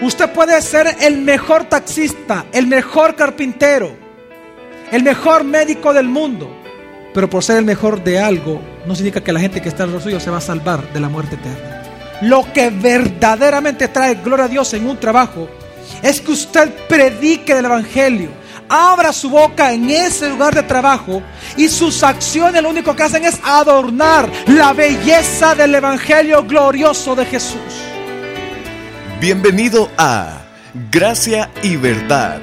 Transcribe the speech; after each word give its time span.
Usted 0.00 0.30
puede 0.30 0.62
ser 0.62 0.96
el 1.00 1.18
mejor 1.18 1.64
taxista, 1.64 2.46
el 2.52 2.68
mejor 2.68 3.16
carpintero, 3.16 3.90
el 4.92 5.02
mejor 5.02 5.42
médico 5.42 5.92
del 5.92 6.06
mundo. 6.06 6.48
Pero 7.12 7.28
por 7.28 7.42
ser 7.42 7.56
el 7.58 7.64
mejor 7.64 8.04
de 8.04 8.20
algo, 8.20 8.60
no 8.86 8.94
significa 8.94 9.24
que 9.24 9.32
la 9.32 9.40
gente 9.40 9.60
que 9.60 9.68
está 9.68 9.84
en 9.84 9.92
los 9.92 10.04
suyos 10.04 10.22
se 10.22 10.30
va 10.30 10.38
a 10.38 10.40
salvar 10.40 10.92
de 10.92 11.00
la 11.00 11.08
muerte 11.08 11.34
eterna. 11.34 11.82
Lo 12.22 12.52
que 12.52 12.70
verdaderamente 12.70 13.88
trae 13.88 14.14
gloria 14.14 14.44
a 14.44 14.48
Dios 14.48 14.72
en 14.74 14.88
un 14.88 14.98
trabajo 14.98 15.48
es 16.00 16.20
que 16.20 16.30
usted 16.30 16.72
predique 16.88 17.58
el 17.58 17.64
Evangelio, 17.64 18.30
abra 18.68 19.12
su 19.12 19.28
boca 19.30 19.72
en 19.72 19.90
ese 19.90 20.28
lugar 20.28 20.54
de 20.54 20.62
trabajo 20.62 21.22
y 21.56 21.68
sus 21.68 22.04
acciones 22.04 22.62
lo 22.62 22.70
único 22.70 22.94
que 22.94 23.02
hacen 23.02 23.24
es 23.24 23.40
adornar 23.42 24.30
la 24.46 24.72
belleza 24.72 25.56
del 25.56 25.74
Evangelio 25.74 26.44
glorioso 26.44 27.16
de 27.16 27.24
Jesús. 27.24 27.87
Bienvenido 29.20 29.90
a 29.98 30.46
Gracia 30.92 31.50
y 31.64 31.74
Verdad, 31.74 32.40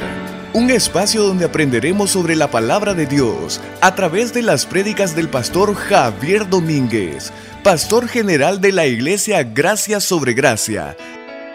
un 0.51 0.69
espacio 0.69 1.23
donde 1.23 1.45
aprenderemos 1.45 2.11
sobre 2.11 2.35
la 2.35 2.51
palabra 2.51 2.93
de 2.93 3.05
Dios 3.05 3.61
a 3.79 3.95
través 3.95 4.33
de 4.33 4.41
las 4.41 4.65
prédicas 4.65 5.15
del 5.15 5.29
pastor 5.29 5.73
Javier 5.73 6.49
Domínguez, 6.49 7.31
pastor 7.63 8.09
general 8.09 8.59
de 8.59 8.73
la 8.73 8.87
iglesia 8.87 9.41
Gracia 9.43 10.01
sobre 10.01 10.33
Gracia. 10.33 10.97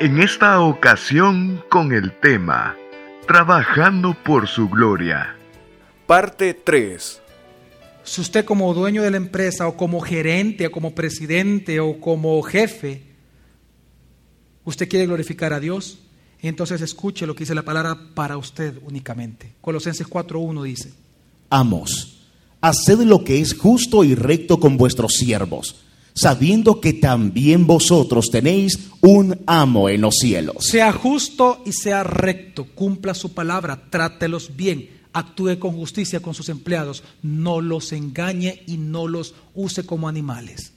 En 0.01 0.23
esta 0.23 0.59
ocasión 0.62 1.62
con 1.68 1.93
el 1.93 2.18
tema 2.21 2.74
Trabajando 3.27 4.16
por 4.24 4.48
su 4.48 4.71
gloria. 4.71 5.37
Parte 6.07 6.55
3. 6.55 7.21
Si 8.05 8.21
usted 8.23 8.46
como 8.46 8.73
dueño 8.73 9.02
de 9.02 9.10
la 9.10 9.18
empresa 9.18 9.68
o 9.68 9.77
como 9.77 10.01
gerente 10.01 10.68
o 10.68 10.71
como 10.71 10.95
presidente 10.95 11.79
o 11.79 12.01
como 12.01 12.41
jefe 12.41 13.09
usted 14.64 14.88
quiere 14.88 15.06
glorificar 15.06 15.52
a 15.52 15.60
Dios, 15.60 15.98
entonces 16.42 16.80
escuche 16.80 17.27
lo 17.27 17.34
que 17.34 17.45
dice 17.45 17.55
la 17.55 17.64
palabra 17.64 17.98
para 18.14 18.37
usted 18.37 18.79
únicamente. 18.82 19.52
Colosenses 19.60 20.07
4.1 20.07 20.62
dice, 20.62 20.93
Amos, 21.51 22.21
haced 22.60 23.01
lo 23.01 23.24
que 23.24 23.40
es 23.40 23.54
justo 23.54 24.04
y 24.04 24.15
recto 24.15 24.59
con 24.59 24.76
vuestros 24.76 25.15
siervos, 25.15 25.82
sabiendo 26.15 26.80
que 26.80 26.95
también 26.95 27.66
vosotros 27.66 28.30
tenéis 28.30 28.79
un 29.01 29.38
amo 29.46 29.88
en 29.88 30.01
los 30.01 30.16
cielos. 30.16 30.57
Sea 30.60 30.92
justo 30.92 31.63
y 31.66 31.73
sea 31.73 32.04
recto, 32.04 32.66
cumpla 32.74 33.15
su 33.15 33.32
palabra, 33.32 33.88
trátelos 33.90 34.57
bien, 34.57 35.01
actúe 35.13 35.59
con 35.59 35.73
justicia 35.73 36.20
con 36.20 36.35
sus 36.35 36.48
empleados, 36.48 37.02
no 37.23 37.60
los 37.60 37.92
engañe 37.92 38.63
y 38.66 38.76
no 38.76 39.09
los 39.09 39.35
use 39.54 39.85
como 39.85 40.09
animales. 40.09 40.73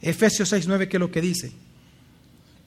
Efesios 0.00 0.52
6.9, 0.52 0.88
¿qué 0.88 0.96
es 0.96 1.00
lo 1.00 1.10
que 1.10 1.20
dice? 1.20 1.52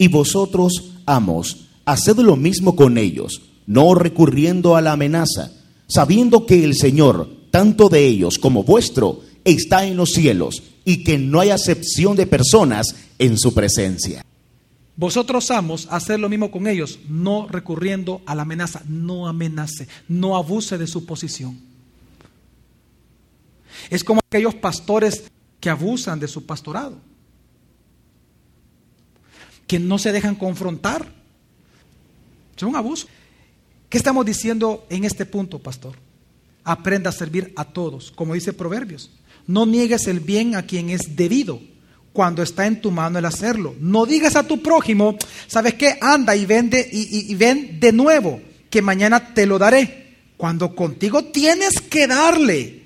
Y 0.01 0.07
vosotros, 0.07 0.93
amos, 1.05 1.67
haced 1.85 2.17
lo 2.17 2.35
mismo 2.35 2.75
con 2.75 2.97
ellos, 2.97 3.43
no 3.67 3.93
recurriendo 3.93 4.75
a 4.75 4.81
la 4.81 4.93
amenaza, 4.93 5.51
sabiendo 5.85 6.47
que 6.47 6.63
el 6.63 6.75
Señor, 6.75 7.29
tanto 7.51 7.87
de 7.87 8.07
ellos 8.07 8.39
como 8.39 8.63
vuestro, 8.63 9.21
está 9.43 9.85
en 9.85 9.97
los 9.97 10.09
cielos 10.09 10.63
y 10.85 11.03
que 11.03 11.19
no 11.19 11.39
hay 11.39 11.51
acepción 11.51 12.15
de 12.15 12.25
personas 12.25 12.95
en 13.19 13.37
su 13.37 13.53
presencia. 13.53 14.25
Vosotros, 14.95 15.51
amos, 15.51 15.87
haced 15.91 16.17
lo 16.17 16.29
mismo 16.29 16.49
con 16.49 16.65
ellos, 16.65 16.97
no 17.07 17.47
recurriendo 17.47 18.23
a 18.25 18.33
la 18.33 18.41
amenaza, 18.41 18.81
no 18.87 19.27
amenace, 19.27 19.87
no 20.07 20.35
abuse 20.35 20.79
de 20.79 20.87
su 20.87 21.05
posición. 21.05 21.59
Es 23.91 24.03
como 24.03 24.19
aquellos 24.25 24.55
pastores 24.55 25.25
que 25.59 25.69
abusan 25.69 26.19
de 26.19 26.27
su 26.27 26.43
pastorado 26.47 27.10
que 29.71 29.79
no 29.79 29.97
se 29.97 30.11
dejan 30.11 30.35
confrontar. 30.35 31.13
Es 32.57 32.61
un 32.61 32.75
abuso. 32.75 33.07
¿Qué 33.87 33.97
estamos 33.97 34.25
diciendo 34.25 34.85
en 34.89 35.05
este 35.05 35.25
punto, 35.25 35.59
pastor? 35.59 35.95
Aprenda 36.65 37.09
a 37.09 37.13
servir 37.13 37.53
a 37.55 37.63
todos, 37.63 38.11
como 38.11 38.33
dice 38.33 38.51
Proverbios. 38.51 39.11
No 39.47 39.65
niegues 39.65 40.07
el 40.07 40.19
bien 40.19 40.57
a 40.57 40.63
quien 40.63 40.89
es 40.89 41.15
debido 41.15 41.61
cuando 42.11 42.43
está 42.43 42.67
en 42.67 42.81
tu 42.81 42.91
mano 42.91 43.17
el 43.17 43.23
hacerlo. 43.23 43.73
No 43.79 44.05
digas 44.05 44.35
a 44.35 44.45
tu 44.45 44.61
prójimo, 44.61 45.15
¿sabes 45.47 45.75
qué? 45.75 45.97
Anda 46.01 46.35
y 46.35 46.45
vende 46.45 46.89
y, 46.91 47.31
y 47.31 47.35
ven 47.35 47.79
de 47.79 47.93
nuevo, 47.93 48.41
que 48.69 48.81
mañana 48.81 49.33
te 49.33 49.45
lo 49.45 49.57
daré. 49.57 50.17
Cuando 50.35 50.75
contigo 50.75 51.23
tienes 51.23 51.79
que 51.79 52.07
darle. 52.07 52.83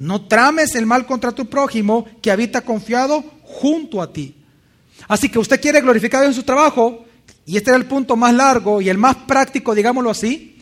No 0.00 0.26
trames 0.26 0.74
el 0.74 0.84
mal 0.84 1.06
contra 1.06 1.30
tu 1.30 1.46
prójimo 1.46 2.06
que 2.20 2.32
habita 2.32 2.62
confiado 2.62 3.22
junto 3.44 4.02
a 4.02 4.12
ti. 4.12 4.34
Así 5.08 5.28
que 5.28 5.38
usted 5.38 5.60
quiere 5.60 5.80
glorificar 5.80 6.20
a 6.20 6.22
Dios 6.24 6.36
en 6.36 6.40
su 6.40 6.46
trabajo, 6.46 7.04
y 7.46 7.56
este 7.56 7.70
era 7.70 7.78
el 7.78 7.86
punto 7.86 8.16
más 8.16 8.32
largo 8.32 8.80
y 8.80 8.88
el 8.88 8.98
más 8.98 9.16
práctico, 9.16 9.74
digámoslo 9.74 10.10
así, 10.10 10.58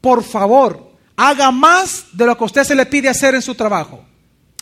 por 0.00 0.22
favor, 0.22 0.92
haga 1.16 1.50
más 1.50 2.06
de 2.12 2.26
lo 2.26 2.36
que 2.36 2.44
usted 2.44 2.64
se 2.64 2.74
le 2.74 2.86
pide 2.86 3.08
hacer 3.08 3.34
en 3.34 3.42
su 3.42 3.54
trabajo. 3.54 4.04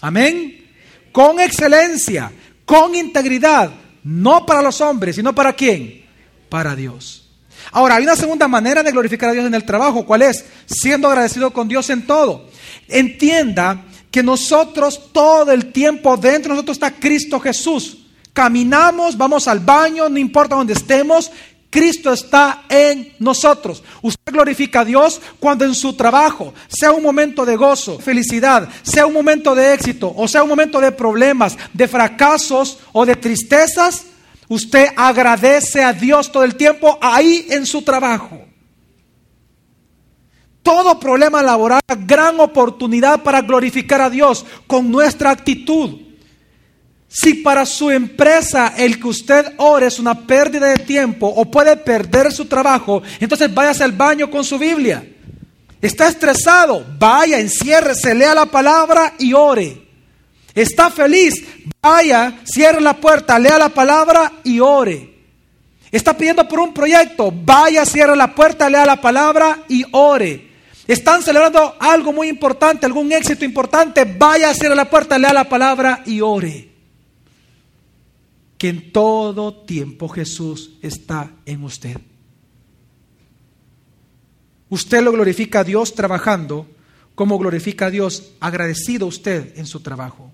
Amén. 0.01 0.65
Con 1.13 1.41
excelencia, 1.41 2.33
con 2.65 2.95
integridad, 2.95 3.71
no 4.05 4.47
para 4.47 4.63
los 4.63 4.81
hombres, 4.81 5.17
sino 5.17 5.35
para 5.35 5.53
quién? 5.53 6.05
Para 6.49 6.77
Dios. 6.77 7.29
Ahora, 7.73 7.97
hay 7.97 8.05
una 8.05 8.17
segunda 8.17 8.47
manera 8.47 8.83
de 8.83 8.93
glorificar 8.93 9.31
a 9.31 9.33
Dios 9.33 9.47
en 9.47 9.55
el 9.55 9.65
trabajo, 9.65 10.07
¿cuál 10.07 10.23
es? 10.23 10.45
Siendo 10.67 11.09
agradecido 11.09 11.53
con 11.53 11.67
Dios 11.67 11.91
en 11.91 12.07
todo. 12.07 12.49
Entienda 12.87 13.85
que 14.11 14.23
nosotros 14.23 15.13
todo 15.13 15.51
el 15.51 15.73
tiempo 15.73 16.17
dentro 16.17 16.51
de 16.51 16.57
nosotros 16.57 16.77
está 16.77 16.93
Cristo 16.93 17.41
Jesús. 17.41 18.06
Caminamos, 18.37 19.17
vamos 19.17 19.49
al 19.49 19.61
baño, 19.61 20.11
no 20.11 20.19
importa 20.19 20.57
dónde 20.57 20.75
estemos, 20.75 21.33
Cristo 21.71 22.13
está 22.13 22.65
en 22.69 23.15
nosotros. 23.19 23.83
Usted 24.03 24.31
glorifica 24.31 24.81
a 24.81 24.85
Dios 24.85 25.23
cuando 25.41 25.65
en 25.65 25.75
su 25.75 25.95
trabajo, 25.95 26.53
sea 26.69 26.93
un 26.93 27.03
momento 27.03 27.47
de 27.47 27.57
gozo, 27.57 27.99
felicidad, 27.99 28.69
sea 28.83 29.07
un 29.07 29.15
momento 29.15 29.55
de 29.55 29.73
éxito, 29.73 30.13
o 30.15 30.29
sea 30.29 30.43
un 30.43 30.51
momento 30.51 30.83
de 30.83 30.93
problemas, 30.93 31.57
de 31.73 31.89
fracasos 31.89 32.79
o 32.93 33.07
de 33.07 33.17
tristezas, 33.17 34.05
usted 34.49 34.89
agradece 34.99 35.83
a 35.83 35.95
Dios 35.95 36.31
todo 36.31 36.45
el 36.45 36.57
tiempo 36.57 36.99
ahí 37.01 37.47
en 37.49 37.65
su 37.65 37.81
trabajo. 37.81 38.39
Todo 40.63 41.01
problema 41.01 41.43
laboral, 41.43 41.81
gran 42.01 42.39
oportunidad 42.39 43.23
para 43.23 43.41
glorificar 43.41 44.03
a 44.03 44.11
Dios 44.11 44.45
con 44.67 44.91
nuestra 44.91 45.31
actitud. 45.31 46.06
Si 47.09 47.35
para 47.35 47.65
su 47.65 47.91
empresa 47.91 48.75
el 48.77 49.01
que 49.01 49.09
usted 49.09 49.53
ore 49.59 49.87
es 49.87 49.99
una 49.99 50.27
pérdida 50.27 50.69
de 50.69 50.79
tiempo 50.79 51.27
o 51.27 51.45
puede 51.51 51.77
perder 51.77 52.33
su 52.33 52.47
trabajo, 52.47 53.03
entonces 53.21 53.53
váyase 53.53 53.85
al 53.85 53.93
baño 53.93 54.31
con 54.31 54.45
su 54.45 54.59
Biblia. 54.59 55.07
Está 55.81 56.09
estresado, 56.09 56.85
vaya, 56.99 57.39
enciérrese, 57.39 58.15
lea 58.15 58.35
la 58.35 58.47
palabra 58.47 59.15
y 59.19 59.33
ore. 59.33 59.87
Está 60.55 60.91
feliz, 60.91 61.45
vaya, 61.81 62.41
cierre 62.45 62.81
la 62.81 62.95
puerta, 62.95 63.39
lea 63.39 63.59
la 63.59 63.69
palabra 63.69 64.33
y 64.43 64.59
ore. 64.59 65.15
Está 65.93 66.17
pidiendo 66.17 66.49
por 66.49 66.59
un 66.59 66.75
proyecto, 66.75 67.33
vaya, 67.33 67.85
cierre 67.85 68.17
la 68.17 68.35
puerta, 68.35 68.69
lea 68.69 68.85
la 68.85 69.01
palabra 69.01 69.63
y 69.69 69.85
ore. 69.93 70.51
Están 70.89 71.23
celebrando 71.23 71.77
algo 71.79 72.13
muy 72.13 72.29
importante, 72.29 72.85
algún 72.85 73.13
éxito 73.13 73.45
importante, 73.45 74.05
vaya, 74.05 74.53
cierre 74.55 74.75
la 74.75 74.91
puerta, 74.91 75.19
lea 75.19 75.33
la 75.33 75.49
palabra 75.49 76.03
y 76.05 76.21
ore 76.21 76.76
que 78.59 78.69
en 78.69 78.93
todo 78.93 79.55
tiempo 79.65 80.09
Jesús 80.09 80.73
está 80.83 81.31
en 81.45 81.65
usted. 81.65 82.01
Usted 84.69 85.03
lo 85.03 85.13
glorifica 85.13 85.61
a 85.61 85.65
Dios 85.65 85.95
trabajando, 85.95 86.67
como 87.15 87.39
glorifica 87.39 87.87
a 87.87 87.91
Dios 87.91 88.33
agradecido 88.41 89.07
usted 89.07 89.57
en 89.57 89.67
su 89.67 89.81
trabajo. 89.81 90.33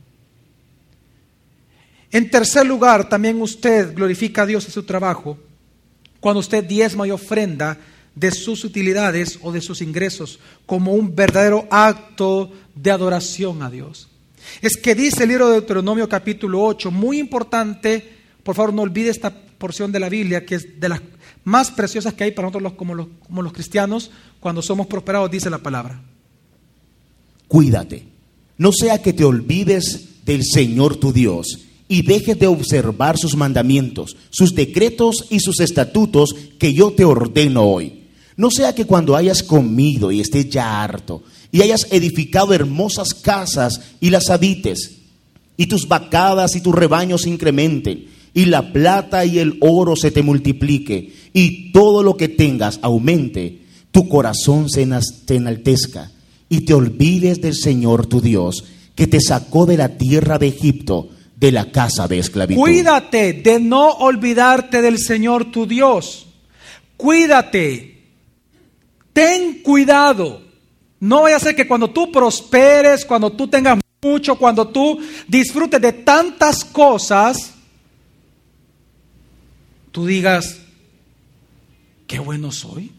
En 2.11 2.31
tercer 2.31 2.67
lugar, 2.67 3.09
también 3.09 3.41
usted 3.41 3.95
glorifica 3.95 4.43
a 4.43 4.47
Dios 4.47 4.65
en 4.67 4.73
su 4.73 4.83
trabajo 4.83 5.39
cuando 6.21 6.41
usted 6.41 6.65
diezma 6.65 7.07
y 7.07 7.11
ofrenda 7.11 7.79
de 8.15 8.31
sus 8.31 8.65
utilidades 8.65 9.39
o 9.43 9.51
de 9.51 9.61
sus 9.61 9.81
ingresos 9.81 10.39
como 10.67 10.93
un 10.93 11.15
verdadero 11.15 11.67
acto 11.71 12.53
de 12.75 12.91
adoración 12.91 13.63
a 13.63 13.71
Dios. 13.71 14.12
Es 14.61 14.77
que 14.77 14.95
dice 14.95 15.25
el 15.25 15.31
libro 15.31 15.47
de 15.47 15.55
Deuteronomio 15.55 16.09
capítulo 16.09 16.63
8, 16.65 16.91
muy 16.91 17.19
importante, 17.19 18.17
por 18.43 18.55
favor 18.55 18.73
no 18.73 18.83
olvide 18.83 19.11
esta 19.11 19.31
porción 19.31 19.93
de 19.93 20.01
la 20.01 20.09
Biblia, 20.09 20.45
que 20.45 20.57
es 20.57 20.81
de 20.81 20.89
las 20.89 21.01
más 21.45 21.71
preciosas 21.71 22.15
que 22.15 22.25
hay 22.25 22.33
para 22.33 22.49
nosotros 22.49 22.73
como, 22.75 22.95
los, 22.95 23.09
como 23.27 23.43
los 23.43 23.53
cristianos, 23.53 24.11
cuando 24.41 24.63
somos 24.63 24.87
prosperados, 24.87 25.31
dice 25.31 25.51
la 25.51 25.59
palabra. 25.59 26.01
Cuídate, 27.49 28.05
no 28.59 28.73
sea 28.73 29.03
que 29.03 29.13
te 29.13 29.25
olvides 29.25 30.25
del 30.25 30.43
Señor 30.45 30.97
tu 30.97 31.13
Dios 31.13 31.59
y 31.89 32.03
dejes 32.03 32.39
de 32.39 32.47
observar 32.47 33.19
sus 33.19 33.37
mandamientos, 33.37 34.17
sus 34.31 34.55
decretos 34.55 35.27
y 35.31 35.41
sus 35.41 35.61
estatutos 35.61 36.35
que 36.59 36.73
yo 36.73 36.93
te 36.93 37.05
ordeno 37.05 37.65
hoy. 37.65 38.05
No 38.37 38.51
sea 38.51 38.75
que 38.75 38.87
cuando 38.87 39.15
hayas 39.15 39.43
comido 39.43 40.11
y 40.11 40.21
estés 40.21 40.49
ya 40.49 40.83
harto 40.83 41.23
y 41.53 41.63
hayas 41.63 41.87
edificado 41.93 42.55
hermosas 42.55 43.15
casas 43.15 43.81
y 44.01 44.11
las 44.11 44.31
habites, 44.31 44.99
y 45.57 45.67
tus 45.67 45.87
vacadas 45.87 46.57
y 46.57 46.63
tus 46.63 46.75
rebaños 46.75 47.27
incrementen, 47.27 48.07
y 48.35 48.47
la 48.47 48.73
plata 48.73 49.27
y 49.27 49.39
el 49.39 49.59
oro 49.61 49.95
se 49.95 50.11
te 50.11 50.23
multiplique, 50.23 51.13
y 51.35 51.71
todo 51.73 52.03
lo 52.03 52.17
que 52.17 52.29
tengas 52.29 52.81
aumente, 52.83 53.61
tu 53.91 54.09
corazón 54.09 54.71
se 54.71 54.83
enaltezca, 55.29 56.11
y 56.49 56.63
te 56.63 56.73
olvides 56.73 57.43
del 57.43 57.55
Señor 57.55 58.07
tu 58.07 58.23
Dios, 58.23 58.65
que 58.95 59.07
te 59.07 59.21
sacó 59.21 59.67
de 59.67 59.77
la 59.77 59.97
tierra 59.99 60.39
de 60.39 60.49
Egipto, 60.49 61.11
de 61.37 61.53
la 61.53 61.71
casa 61.71 62.09
de 62.09 62.19
esclavitud. 62.19 62.61
Cuídate 62.61 63.33
de 63.33 63.61
no 63.61 63.91
olvidarte 63.91 64.81
del 64.81 64.99
Señor 64.99 65.51
tu 65.51 65.67
Dios. 65.67 66.27
Cuídate. 66.97 68.05
Ten 69.13 69.61
cuidado. 69.63 70.52
No 71.03 71.23
vaya 71.23 71.35
a 71.35 71.41
ser 71.41 71.57
que 71.57 71.67
cuando 71.67 71.91
tú 71.91 72.13
prosperes, 72.13 73.05
cuando 73.05 73.33
tú 73.33 73.49
tengas 73.49 73.77
mucho, 74.01 74.39
cuando 74.39 74.69
tú 74.69 75.01
disfrutes 75.27 75.81
de 75.81 75.93
tantas 75.93 76.65
cosas, 76.65 77.55
tú 79.91 80.07
digas, 80.07 80.61
qué 82.07 82.21
bueno 82.21 82.53
soy. 82.53 82.93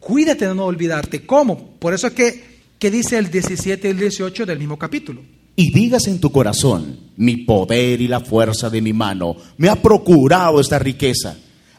Cuídate 0.00 0.46
de 0.46 0.54
no 0.54 0.64
olvidarte. 0.64 1.26
¿Cómo? 1.26 1.72
Por 1.78 1.92
eso 1.92 2.06
es 2.06 2.14
que, 2.14 2.42
que 2.78 2.90
dice 2.90 3.18
el 3.18 3.30
17 3.30 3.88
y 3.88 3.90
el 3.90 3.98
18 3.98 4.46
del 4.46 4.58
mismo 4.58 4.78
capítulo. 4.78 5.20
Y 5.54 5.72
digas 5.72 6.06
en 6.06 6.20
tu 6.20 6.32
corazón, 6.32 7.00
mi 7.18 7.36
poder 7.36 8.00
y 8.00 8.08
la 8.08 8.20
fuerza 8.20 8.70
de 8.70 8.80
mi 8.80 8.94
mano 8.94 9.36
me 9.58 9.68
ha 9.68 9.76
procurado 9.76 10.58
esta 10.58 10.78
riqueza. 10.78 11.36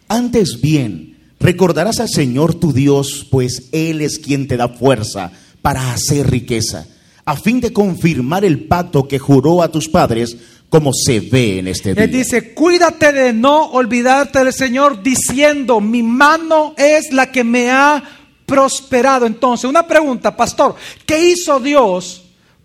Antes 0.08 0.62
bien, 0.62 1.13
recordarás 1.44 2.00
al 2.00 2.10
Señor 2.10 2.56
tu 2.56 2.74
Dios, 2.74 3.28
pues 3.30 3.70
Él 3.72 4.02
es 4.02 4.18
quien 4.18 4.48
te 4.48 4.58
da 4.58 4.70
fuerza 4.70 5.32
para 5.62 5.94
hacer 5.94 6.32
riqueza, 6.32 6.88
a 7.24 7.36
fin 7.36 7.62
de 7.62 7.72
confirmar 7.72 8.44
el 8.44 8.66
pacto 8.66 9.08
que 9.08 9.20
juró 9.20 9.62
a 9.62 9.70
tus 9.70 9.88
padres, 9.88 10.36
como 10.70 10.92
se 10.92 11.20
ve 11.20 11.60
en 11.60 11.68
este 11.68 11.94
día. 11.94 12.04
Él 12.06 12.12
dice, 12.12 12.56
cuídate 12.56 13.14
de 13.14 13.32
no 13.32 13.66
olvidarte 13.66 14.44
del 14.44 14.54
Señor, 14.54 15.04
diciendo, 15.04 15.80
mi 15.80 16.02
mano 16.02 16.74
es 16.78 17.14
la 17.14 17.32
que 17.32 17.44
me 17.44 17.70
ha 17.70 18.04
prosperado. 18.48 19.28
Entonces, 19.28 19.70
una 19.70 19.86
pregunta, 19.86 20.36
pastor, 20.36 20.76
¿qué 21.06 21.30
hizo 21.30 21.60
Dios? 21.60 22.24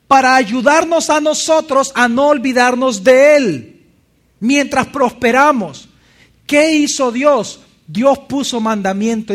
para 0.09 0.35
ayudarnos 0.35 1.11
a 1.11 1.21
nosotros 1.21 1.93
a 1.95 2.09
no 2.09 2.29
olvidarnos 2.29 3.05
de 3.05 3.37
Él 3.37 3.87
mientras 4.41 4.87
prosperamos. 4.87 5.87
¿Qué 6.47 6.73
hizo 6.73 7.13
Dios? 7.13 7.61
Dios 7.89 8.19
puso 8.29 8.61
mandamiento 8.61 9.35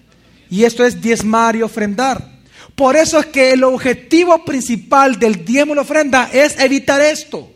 y 0.49 0.63
esto 0.63 0.85
es 0.85 1.01
diezmar 1.01 1.57
y 1.57 1.61
ofrendar. 1.61 2.39
Por 2.75 2.95
eso 2.95 3.19
es 3.19 3.25
que 3.25 3.51
el 3.51 3.65
objetivo 3.65 4.45
principal 4.45 5.19
del 5.19 5.43
diezmo 5.43 5.73
y 5.73 5.75
la 5.75 5.81
ofrenda 5.81 6.29
es 6.31 6.57
evitar 6.59 7.01
esto. 7.01 7.51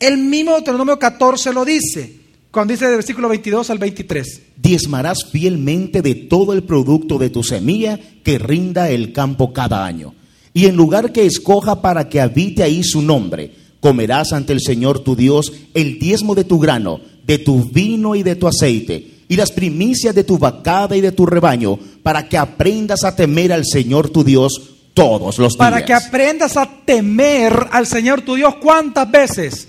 El 0.00 0.18
mismo 0.18 0.52
Deuteronomio 0.52 0.98
14 0.98 1.52
lo 1.52 1.64
dice, 1.64 2.16
cuando 2.50 2.72
dice 2.72 2.86
del 2.86 2.96
versículo 2.96 3.28
22 3.28 3.70
al 3.70 3.78
23. 3.78 4.42
Diezmarás 4.56 5.30
fielmente 5.30 6.02
de 6.02 6.14
todo 6.14 6.52
el 6.52 6.64
producto 6.64 7.18
de 7.18 7.30
tu 7.30 7.44
semilla 7.44 8.00
que 8.24 8.38
rinda 8.38 8.90
el 8.90 9.12
campo 9.12 9.52
cada 9.52 9.86
año 9.86 10.14
y 10.56 10.64
en 10.64 10.74
lugar 10.74 11.12
que 11.12 11.26
escoja 11.26 11.82
para 11.82 12.08
que 12.08 12.18
habite 12.18 12.62
ahí 12.62 12.82
su 12.82 13.02
nombre, 13.02 13.52
comerás 13.80 14.32
ante 14.32 14.54
el 14.54 14.62
Señor 14.62 15.00
tu 15.00 15.14
Dios 15.14 15.52
el 15.74 15.98
diezmo 15.98 16.34
de 16.34 16.44
tu 16.44 16.58
grano, 16.58 16.98
de 17.26 17.36
tu 17.36 17.62
vino 17.62 18.14
y 18.14 18.22
de 18.22 18.36
tu 18.36 18.48
aceite, 18.48 19.15
y 19.28 19.36
las 19.36 19.52
primicias 19.52 20.14
de 20.14 20.24
tu 20.24 20.38
vacada 20.38 20.96
y 20.96 21.00
de 21.00 21.12
tu 21.12 21.26
rebaño, 21.26 21.78
para 22.02 22.28
que 22.28 22.38
aprendas 22.38 23.04
a 23.04 23.14
temer 23.14 23.52
al 23.52 23.64
Señor 23.64 24.10
tu 24.10 24.22
Dios 24.22 24.76
todos 24.94 25.38
los 25.38 25.54
días. 25.54 25.58
Para 25.58 25.84
que 25.84 25.92
aprendas 25.92 26.56
a 26.56 26.66
temer 26.84 27.68
al 27.70 27.86
Señor 27.86 28.22
tu 28.22 28.34
Dios, 28.34 28.56
¿cuántas 28.56 29.10
veces? 29.10 29.68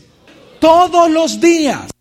Todos 0.59 1.09
los 1.12 1.42
días. 1.42 1.92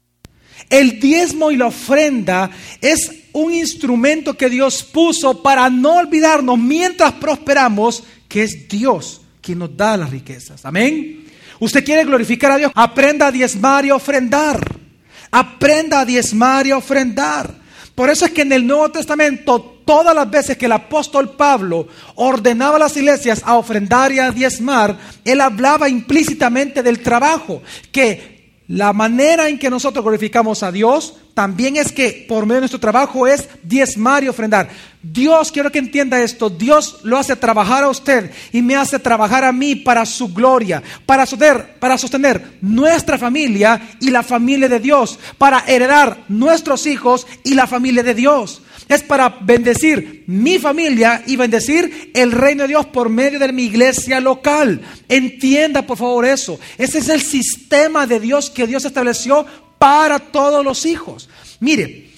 El 0.69 1.01
diezmo 1.01 1.51
y 1.51 1.57
la 1.57 1.67
ofrenda 1.67 2.51
es 2.81 3.11
un 3.33 3.55
instrumento 3.55 4.35
que 4.35 4.49
Dios 4.49 4.83
puso 4.83 5.43
para 5.43 5.71
no 5.71 5.97
olvidarnos 5.97 6.59
mientras 6.59 7.13
prosperamos 7.13 8.03
que 8.29 8.43
es 8.43 8.69
Dios 8.69 9.21
quien 9.47 9.61
nos 9.61 9.77
da 9.77 9.97
las 9.97 10.11
riquezas. 10.11 10.65
Amén. 10.65 11.25
Usted 11.61 11.85
quiere 11.85 12.05
glorificar 12.05 12.51
a 12.51 12.59
Dios, 12.59 12.73
aprenda 12.75 13.29
a 13.29 13.33
diezmar 13.33 13.87
y 13.87 13.93
ofrendar. 13.93 14.86
Aprenda 15.31 16.01
a 16.01 16.05
diezmar 16.05 16.67
y 16.67 16.73
ofrendar. 16.73 17.55
Por 17.95 18.11
eso 18.11 18.27
es 18.27 18.33
que 18.33 18.43
en 18.43 18.53
el 18.53 18.67
Nuevo 18.67 18.91
Testamento, 18.91 19.81
todas 19.87 20.15
las 20.15 20.31
veces 20.31 20.59
que 20.59 20.67
el 20.67 20.73
apóstol 20.73 21.31
Pablo 21.31 21.89
ordenaba 22.17 22.77
a 22.77 22.81
las 22.81 22.97
iglesias 22.97 23.43
a 23.45 23.55
ofrendar 23.55 24.13
y 24.13 24.19
a 24.19 24.31
diezmar, 24.31 24.99
él 25.25 25.41
hablaba 25.41 25.89
implícitamente 25.89 26.83
del 26.83 27.01
trabajo, 27.03 27.63
que 27.91 28.36
la 28.69 28.93
manera 28.93 29.49
en 29.49 29.59
que 29.59 29.71
nosotros 29.71 30.05
glorificamos 30.05 30.63
a 30.63 30.73
Dios 30.73 31.15
también 31.35 31.77
es 31.77 31.93
que 31.93 32.25
por 32.29 32.45
medio 32.45 32.57
de 32.57 32.61
nuestro 32.63 32.81
trabajo 32.81 33.27
es 33.27 33.49
diezmar 33.63 34.25
y 34.25 34.29
ofrendar. 34.29 34.69
Dios, 35.03 35.53
quiero 35.53 35.71
que 35.71 35.79
entienda 35.79 36.21
esto, 36.23 36.51
Dios 36.51 37.01
lo 37.05 37.17
hace 37.17 37.37
trabajar 37.37 37.85
a 37.85 37.91
usted 37.91 38.33
y 38.53 38.63
me 38.63 38.75
hace 38.75 38.99
trabajar 38.99 39.45
a 39.45 39.53
mí 39.53 39.77
para 39.77 40.05
su 40.05 40.33
gloria, 40.33 40.83
para 41.05 41.27
sostener, 41.27 41.79
para 41.79 41.99
sostener 41.99 42.59
nuestra 42.61 43.19
familia 43.19 43.97
y 44.01 44.11
la 44.11 44.23
familia 44.23 44.69
de 44.69 44.81
Dios, 44.81 45.19
para 45.39 45.63
heredar 45.67 46.25
nuestros 46.29 46.87
hijos 46.87 47.27
y 47.45 47.55
la 47.55 47.67
familia 47.67 48.03
de 48.03 48.15
Dios 48.15 48.63
es 48.89 49.03
para 49.03 49.29
bendecir 49.41 50.25
mi 50.27 50.59
familia 50.59 51.23
y 51.27 51.37
bendecir 51.37 52.11
el 52.15 52.33
reino 52.33 52.63
de 52.63 52.69
Dios 52.69 52.87
por 52.87 53.09
medio 53.09 53.39
de 53.39 53.53
mi 53.53 53.65
iglesia 53.65 54.21
local. 54.21 54.81
Entienda 55.09 55.87
por 55.87 55.99
favor 55.99 56.25
eso. 56.25 56.59
Ese 56.79 56.99
es 56.99 57.09
el 57.09 57.21
sistema 57.21 58.07
de 58.07 58.21
Dios 58.21 58.51
que 58.51 58.67
Dios 58.67 58.85
estableció 58.85 59.45
para 59.79 60.19
todos 60.19 60.65
los 60.65 60.87
hijos. 60.87 61.29
Mire, 61.61 62.11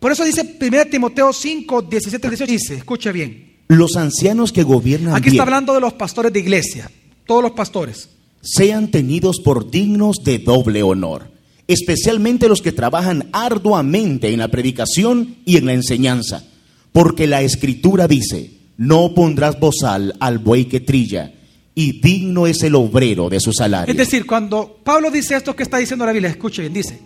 por 0.00 0.12
eso 0.12 0.24
dice 0.24 0.56
1 0.60 0.86
Timoteo 0.86 1.32
5, 1.32 1.82
17, 1.82 2.28
18, 2.28 2.52
dice, 2.52 2.74
escuche 2.74 3.12
bien. 3.12 3.56
Los 3.68 3.96
ancianos 3.96 4.52
que 4.52 4.62
gobiernan. 4.62 5.14
Aquí 5.14 5.28
está 5.28 5.42
hablando 5.42 5.74
de 5.74 5.80
los 5.80 5.92
pastores 5.92 6.32
de 6.32 6.40
iglesia, 6.40 6.90
todos 7.26 7.42
los 7.42 7.52
pastores. 7.52 8.08
Sean 8.40 8.90
tenidos 8.90 9.40
por 9.44 9.70
dignos 9.70 10.18
de 10.24 10.38
doble 10.38 10.82
honor 10.82 11.37
especialmente 11.68 12.48
los 12.48 12.62
que 12.62 12.72
trabajan 12.72 13.28
arduamente 13.32 14.32
en 14.32 14.40
la 14.40 14.48
predicación 14.48 15.36
y 15.44 15.58
en 15.58 15.66
la 15.66 15.74
enseñanza, 15.74 16.44
porque 16.92 17.26
la 17.26 17.42
escritura 17.42 18.08
dice, 18.08 18.50
no 18.76 19.14
pondrás 19.14 19.60
bozal 19.60 20.16
al 20.18 20.38
buey 20.38 20.64
que 20.64 20.80
trilla, 20.80 21.34
y 21.74 22.00
digno 22.00 22.48
es 22.48 22.62
el 22.64 22.74
obrero 22.74 23.28
de 23.28 23.38
su 23.38 23.52
salario. 23.52 23.92
Es 23.92 23.98
decir, 23.98 24.26
cuando 24.26 24.80
Pablo 24.82 25.10
dice 25.10 25.36
esto 25.36 25.54
que 25.54 25.62
está 25.62 25.78
diciendo 25.78 26.04
la 26.04 26.12
Biblia, 26.12 26.30
escuche 26.30 26.62
bien, 26.62 26.72
dice, 26.72 26.98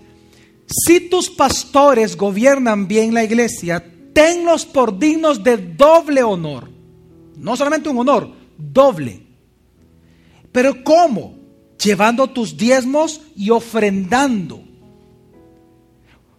si 0.66 1.00
tus 1.10 1.28
pastores 1.28 2.16
gobiernan 2.16 2.88
bien 2.88 3.12
la 3.12 3.24
iglesia, 3.24 3.84
tenlos 4.12 4.64
por 4.64 4.98
dignos 4.98 5.42
de 5.42 5.56
doble 5.56 6.22
honor. 6.22 6.70
No 7.36 7.56
solamente 7.56 7.88
un 7.88 7.98
honor, 7.98 8.32
doble. 8.56 9.26
Pero 10.52 10.82
¿cómo? 10.84 11.41
Llevando 11.78 12.28
tus 12.28 12.56
diezmos 12.56 13.20
y 13.36 13.50
ofrendando. 13.50 14.62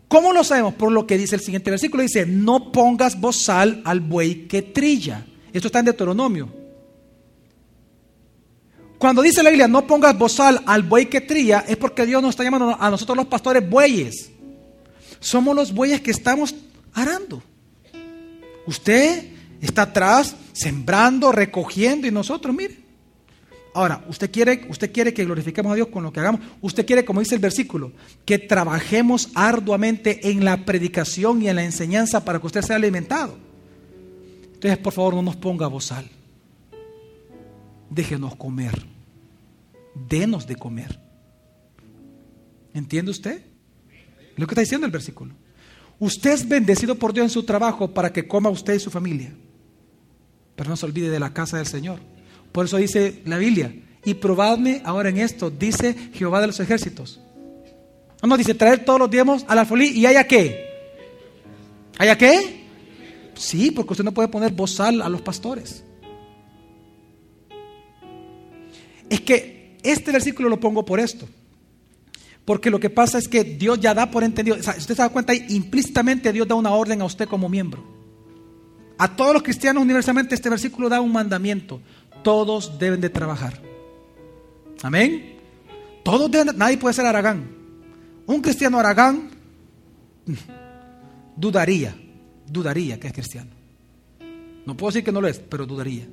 ¿Cómo 0.08 0.32
lo 0.32 0.44
sabemos? 0.44 0.76
Por 0.76 0.92
lo 0.92 1.08
que 1.08 1.18
dice 1.18 1.36
el 1.36 1.42
siguiente 1.42 1.72
versículo. 1.72 2.04
Dice, 2.04 2.26
no 2.26 2.72
pongas 2.72 3.20
bozal 3.20 3.82
al 3.84 4.00
buey 4.00 4.48
que 4.48 4.62
trilla. 4.62 5.26
Esto 5.52 5.68
está 5.68 5.80
en 5.80 5.86
Deuteronomio. 5.86 6.64
Cuando 9.04 9.22
dice 9.22 9.44
la 9.44 9.50
Biblia, 9.50 9.68
no 9.68 9.86
pongas 9.86 10.18
bozal 10.18 10.62
al 10.66 10.84
buey 10.84 11.08
que 11.08 11.20
trilla, 11.20 11.66
es 11.68 11.76
porque 11.76 12.06
Dios 12.06 12.22
nos 12.22 12.30
está 12.30 12.44
llamando 12.44 12.78
a 12.80 12.90
nosotros 12.90 13.18
los 13.18 13.28
pastores 13.28 13.68
bueyes. 13.70 14.32
Somos 15.20 15.56
los 15.56 15.74
bueyes 15.74 16.00
que 16.00 16.12
estamos 16.12 16.56
arando. 16.94 17.44
Usted 18.66 19.30
está 19.60 19.82
atrás, 19.82 20.36
sembrando, 20.54 21.32
recogiendo, 21.32 22.08
y 22.08 22.12
nosotros, 22.12 22.56
mire, 22.56 22.83
Ahora, 23.74 24.06
usted 24.08 24.30
quiere, 24.30 24.66
usted 24.70 24.92
quiere 24.92 25.14
que 25.14 25.26
glorifiquemos 25.26 25.72
a 25.72 25.76
Dios 25.76 25.88
con 25.88 26.04
lo 26.04 26.14
que 26.14 26.20
hagamos. 26.20 26.42
Usted 26.62 26.86
quiere, 26.86 27.04
como 27.04 27.22
dice 27.22 27.36
el 27.36 27.42
versículo, 27.42 27.92
que 28.24 28.38
trabajemos 28.38 29.30
arduamente 29.34 30.30
en 30.30 30.46
la 30.46 30.64
predicación 30.64 31.42
y 31.42 31.50
en 31.50 31.56
la 31.56 31.64
enseñanza 31.64 32.24
para 32.24 32.40
que 32.40 32.46
usted 32.46 32.62
sea 32.62 32.76
alimentado. 32.76 33.36
Entonces, 34.54 34.78
por 34.78 34.94
favor, 34.94 35.16
no 35.16 35.24
nos 35.24 35.36
ponga 35.36 35.68
bozal. 35.68 36.08
Déjenos 37.90 38.36
comer. 38.36 38.86
Denos 40.08 40.46
de 40.46 40.56
comer. 40.56 41.00
¿Entiende 42.74 43.12
usted? 43.12 43.44
Lo 44.36 44.46
que 44.46 44.54
está 44.54 44.62
diciendo 44.62 44.86
el 44.86 44.92
versículo. 44.92 45.34
Usted 46.00 46.32
es 46.32 46.48
bendecido 46.48 46.96
por 46.96 47.14
Dios 47.14 47.26
en 47.26 47.30
su 47.30 47.44
trabajo 47.44 47.92
para 47.92 48.14
que 48.14 48.28
coma 48.28 48.50
usted 48.50 48.76
y 48.76 48.80
su 48.80 48.92
familia. 48.92 49.34
Pero 50.56 50.70
no 50.70 50.76
se 50.76 50.86
olvide 50.86 51.10
de 51.10 51.20
la 51.20 51.34
casa 51.34 51.58
del 51.58 51.68
Señor. 51.68 52.13
Por 52.54 52.66
eso 52.66 52.78
dice 52.78 53.22
la 53.26 53.38
Biblia, 53.38 53.76
y 54.06 54.14
probadme 54.14 54.82
ahora 54.86 55.10
en 55.10 55.18
esto, 55.18 55.50
dice 55.50 55.96
Jehová 56.14 56.40
de 56.40 56.48
los 56.48 56.60
ejércitos. 56.60 57.20
No, 58.22 58.30
no, 58.30 58.38
dice 58.38 58.54
traer 58.54 58.86
todos 58.86 59.00
los 59.00 59.12
diezmos 59.12 59.44
al 59.50 59.60
alfolí 59.60 59.88
y 59.88 60.06
haya 60.06 60.26
qué. 60.26 60.66
¿Haya 61.98 62.18
qué? 62.18 62.64
Sí, 63.36 63.72
porque 63.72 63.94
usted 63.94 64.06
no 64.06 64.14
puede 64.14 64.30
poner 64.30 64.54
bozal 64.54 65.02
a 65.02 65.10
los 65.10 65.22
pastores. 65.22 65.84
Es 69.10 69.22
que 69.22 69.78
este 69.84 70.12
versículo 70.12 70.48
lo 70.48 70.60
pongo 70.60 70.86
por 70.86 71.00
esto. 71.00 71.28
Porque 72.46 72.70
lo 72.70 72.80
que 72.80 72.90
pasa 72.90 73.18
es 73.18 73.28
que 73.28 73.44
Dios 73.44 73.80
ya 73.80 73.94
da 73.94 74.12
por 74.12 74.24
entendido. 74.24 74.58
O 74.58 74.60
usted 74.60 74.96
se 74.96 75.02
da 75.02 75.10
cuenta, 75.10 75.34
implícitamente 75.34 76.32
Dios 76.34 76.48
da 76.48 76.56
una 76.56 76.72
orden 76.72 77.02
a 77.02 77.06
usted 77.06 77.28
como 77.28 77.50
miembro. 77.50 77.84
A 78.98 79.16
todos 79.16 79.34
los 79.34 79.44
cristianos 79.44 79.84
universalmente 79.84 80.36
este 80.36 80.50
versículo 80.50 80.90
da 80.90 81.02
un 81.02 81.12
mandamiento. 81.12 81.82
Todos 82.24 82.80
deben 82.80 83.02
de 83.02 83.10
trabajar. 83.10 83.62
Amén. 84.82 85.38
Todos 86.04 86.30
deben, 86.32 86.58
nadie 86.58 86.78
puede 86.78 86.94
ser 86.94 87.06
aragán. 87.06 87.50
Un 88.26 88.42
cristiano 88.42 88.80
aragán 88.80 89.30
dudaría, 91.36 91.96
dudaría 92.48 93.00
que 93.00 93.08
es 93.08 93.14
cristiano. 93.14 93.52
No 94.66 94.78
puedo 94.78 94.92
decir 94.92 95.04
que 95.04 95.12
no 95.12 95.22
lo 95.22 95.28
es, 95.28 95.40
pero 95.40 95.66
dudaría. 95.66 96.08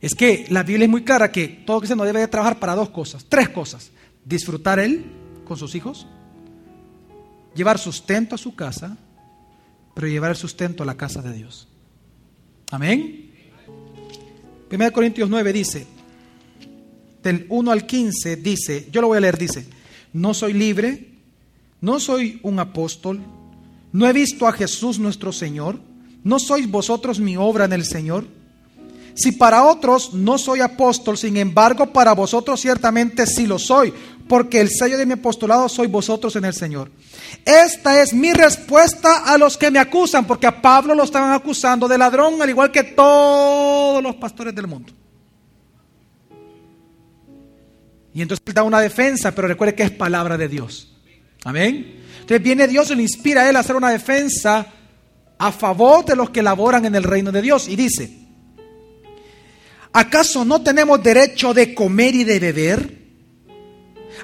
Es 0.00 0.14
que 0.14 0.46
la 0.48 0.62
Biblia 0.62 0.84
es 0.84 0.90
muy 0.90 1.04
clara 1.04 1.30
que 1.30 1.48
todo 1.48 1.80
cristiano 1.80 2.04
debe 2.04 2.20
de 2.20 2.28
trabajar 2.28 2.58
para 2.58 2.74
dos 2.74 2.90
cosas, 2.90 3.24
tres 3.28 3.48
cosas. 3.50 3.90
Disfrutar 4.24 4.78
él 4.78 5.04
con 5.44 5.56
sus 5.56 5.74
hijos, 5.74 6.06
llevar 7.54 7.78
sustento 7.78 8.34
a 8.34 8.38
su 8.38 8.54
casa, 8.54 8.96
pero 9.94 10.06
llevar 10.06 10.30
el 10.30 10.36
sustento 10.36 10.82
a 10.82 10.86
la 10.86 10.96
casa 10.96 11.20
de 11.22 11.32
Dios. 11.32 11.69
Amén. 12.70 13.32
1 14.70 14.92
Corintios 14.92 15.28
9 15.28 15.52
dice, 15.52 15.86
del 17.22 17.46
1 17.48 17.72
al 17.72 17.86
15 17.86 18.36
dice, 18.36 18.88
yo 18.92 19.00
lo 19.00 19.08
voy 19.08 19.18
a 19.18 19.20
leer, 19.20 19.36
dice, 19.36 19.66
no 20.12 20.32
soy 20.32 20.52
libre, 20.52 21.08
no 21.80 21.98
soy 21.98 22.38
un 22.42 22.60
apóstol, 22.60 23.20
no 23.92 24.08
he 24.08 24.12
visto 24.12 24.46
a 24.46 24.52
Jesús 24.52 25.00
nuestro 25.00 25.32
Señor, 25.32 25.80
no 26.22 26.38
sois 26.38 26.70
vosotros 26.70 27.18
mi 27.18 27.36
obra 27.36 27.64
en 27.64 27.72
el 27.72 27.84
Señor. 27.84 28.26
Si 29.14 29.32
para 29.32 29.64
otros 29.64 30.14
no 30.14 30.38
soy 30.38 30.60
apóstol, 30.60 31.18
sin 31.18 31.36
embargo 31.36 31.92
para 31.92 32.12
vosotros 32.12 32.60
ciertamente 32.60 33.26
sí 33.26 33.46
lo 33.46 33.58
soy, 33.58 33.92
porque 34.28 34.60
el 34.60 34.70
sello 34.70 34.96
de 34.96 35.06
mi 35.06 35.14
apostolado 35.14 35.68
soy 35.68 35.88
vosotros 35.88 36.36
en 36.36 36.44
el 36.44 36.54
Señor. 36.54 36.90
Esta 37.44 38.00
es 38.02 38.12
mi 38.12 38.32
respuesta 38.32 39.24
a 39.24 39.36
los 39.36 39.56
que 39.56 39.70
me 39.70 39.78
acusan, 39.78 40.26
porque 40.26 40.46
a 40.46 40.62
Pablo 40.62 40.94
lo 40.94 41.04
estaban 41.04 41.32
acusando 41.32 41.88
de 41.88 41.98
ladrón, 41.98 42.40
al 42.40 42.48
igual 42.48 42.70
que 42.70 42.84
todos 42.84 44.02
los 44.02 44.14
pastores 44.16 44.54
del 44.54 44.66
mundo. 44.66 44.92
Y 48.12 48.22
entonces 48.22 48.44
él 48.46 48.54
da 48.54 48.62
una 48.62 48.80
defensa, 48.80 49.32
pero 49.34 49.48
recuerde 49.48 49.74
que 49.74 49.84
es 49.84 49.90
palabra 49.90 50.36
de 50.36 50.48
Dios. 50.48 50.92
Amén. 51.44 52.00
Entonces 52.20 52.42
viene 52.42 52.68
Dios 52.68 52.90
y 52.90 52.96
le 52.96 53.02
inspira 53.02 53.42
a 53.42 53.50
él 53.50 53.56
a 53.56 53.60
hacer 53.60 53.76
una 53.76 53.90
defensa 53.90 54.66
a 55.38 55.52
favor 55.52 56.04
de 56.04 56.16
los 56.16 56.30
que 56.30 56.42
laboran 56.42 56.84
en 56.84 56.94
el 56.94 57.02
reino 57.02 57.32
de 57.32 57.42
Dios. 57.42 57.68
Y 57.68 57.76
dice, 57.76 58.19
¿acaso 59.92 60.44
no 60.44 60.62
tenemos 60.62 61.02
derecho 61.02 61.54
de 61.54 61.74
comer 61.74 62.14
y 62.14 62.24
de 62.24 62.40
beber? 62.40 63.00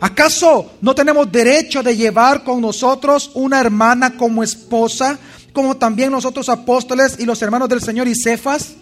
¿Acaso 0.00 0.72
no 0.80 0.94
tenemos 0.94 1.30
derecho 1.30 1.82
de 1.82 1.96
llevar 1.96 2.44
con 2.44 2.60
nosotros 2.60 3.30
una 3.34 3.60
hermana 3.60 4.16
como 4.16 4.42
esposa, 4.42 5.18
como 5.52 5.76
también 5.76 6.10
nosotros 6.10 6.48
apóstoles 6.48 7.16
y 7.18 7.24
los 7.24 7.40
hermanos 7.40 7.68
del 7.68 7.80
Señor 7.80 8.06
y 8.08 8.14
Cefas? 8.14 8.74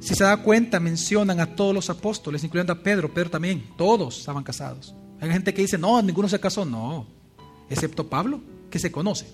Si 0.00 0.14
se 0.14 0.24
da 0.24 0.36
cuenta, 0.36 0.78
mencionan 0.78 1.40
a 1.40 1.56
todos 1.56 1.74
los 1.74 1.90
apóstoles, 1.90 2.44
incluyendo 2.44 2.72
a 2.72 2.82
Pedro, 2.82 3.12
Pedro 3.12 3.30
también, 3.30 3.64
todos 3.76 4.18
estaban 4.18 4.44
casados. 4.44 4.94
Hay 5.20 5.30
gente 5.30 5.52
que 5.52 5.62
dice, 5.62 5.78
no, 5.78 6.00
ninguno 6.02 6.28
se 6.28 6.38
casó, 6.38 6.64
no, 6.64 7.06
excepto 7.68 8.08
Pablo, 8.08 8.40
que 8.70 8.78
se 8.78 8.92
conoce. 8.92 9.26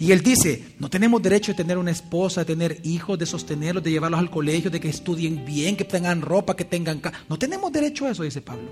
Y 0.00 0.12
él 0.12 0.22
dice, 0.22 0.74
no 0.78 0.88
tenemos 0.88 1.20
derecho 1.20 1.52
de 1.52 1.56
tener 1.56 1.76
una 1.76 1.90
esposa, 1.90 2.42
de 2.42 2.46
tener 2.46 2.80
hijos, 2.84 3.18
de 3.18 3.26
sostenerlos, 3.26 3.82
de 3.82 3.90
llevarlos 3.90 4.20
al 4.20 4.30
colegio, 4.30 4.70
de 4.70 4.78
que 4.78 4.88
estudien 4.88 5.44
bien, 5.44 5.76
que 5.76 5.84
tengan 5.84 6.22
ropa, 6.22 6.54
que 6.54 6.64
tengan... 6.64 7.02
No 7.28 7.36
tenemos 7.36 7.72
derecho 7.72 8.06
a 8.06 8.10
eso, 8.10 8.22
dice 8.22 8.40
Pablo. 8.40 8.70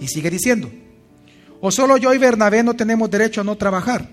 Y 0.00 0.08
sigue 0.08 0.28
diciendo, 0.28 0.70
o 1.60 1.70
solo 1.70 1.96
yo 1.96 2.12
y 2.12 2.18
Bernabé 2.18 2.64
no 2.64 2.74
tenemos 2.74 3.08
derecho 3.08 3.42
a 3.42 3.44
no 3.44 3.56
trabajar. 3.56 4.10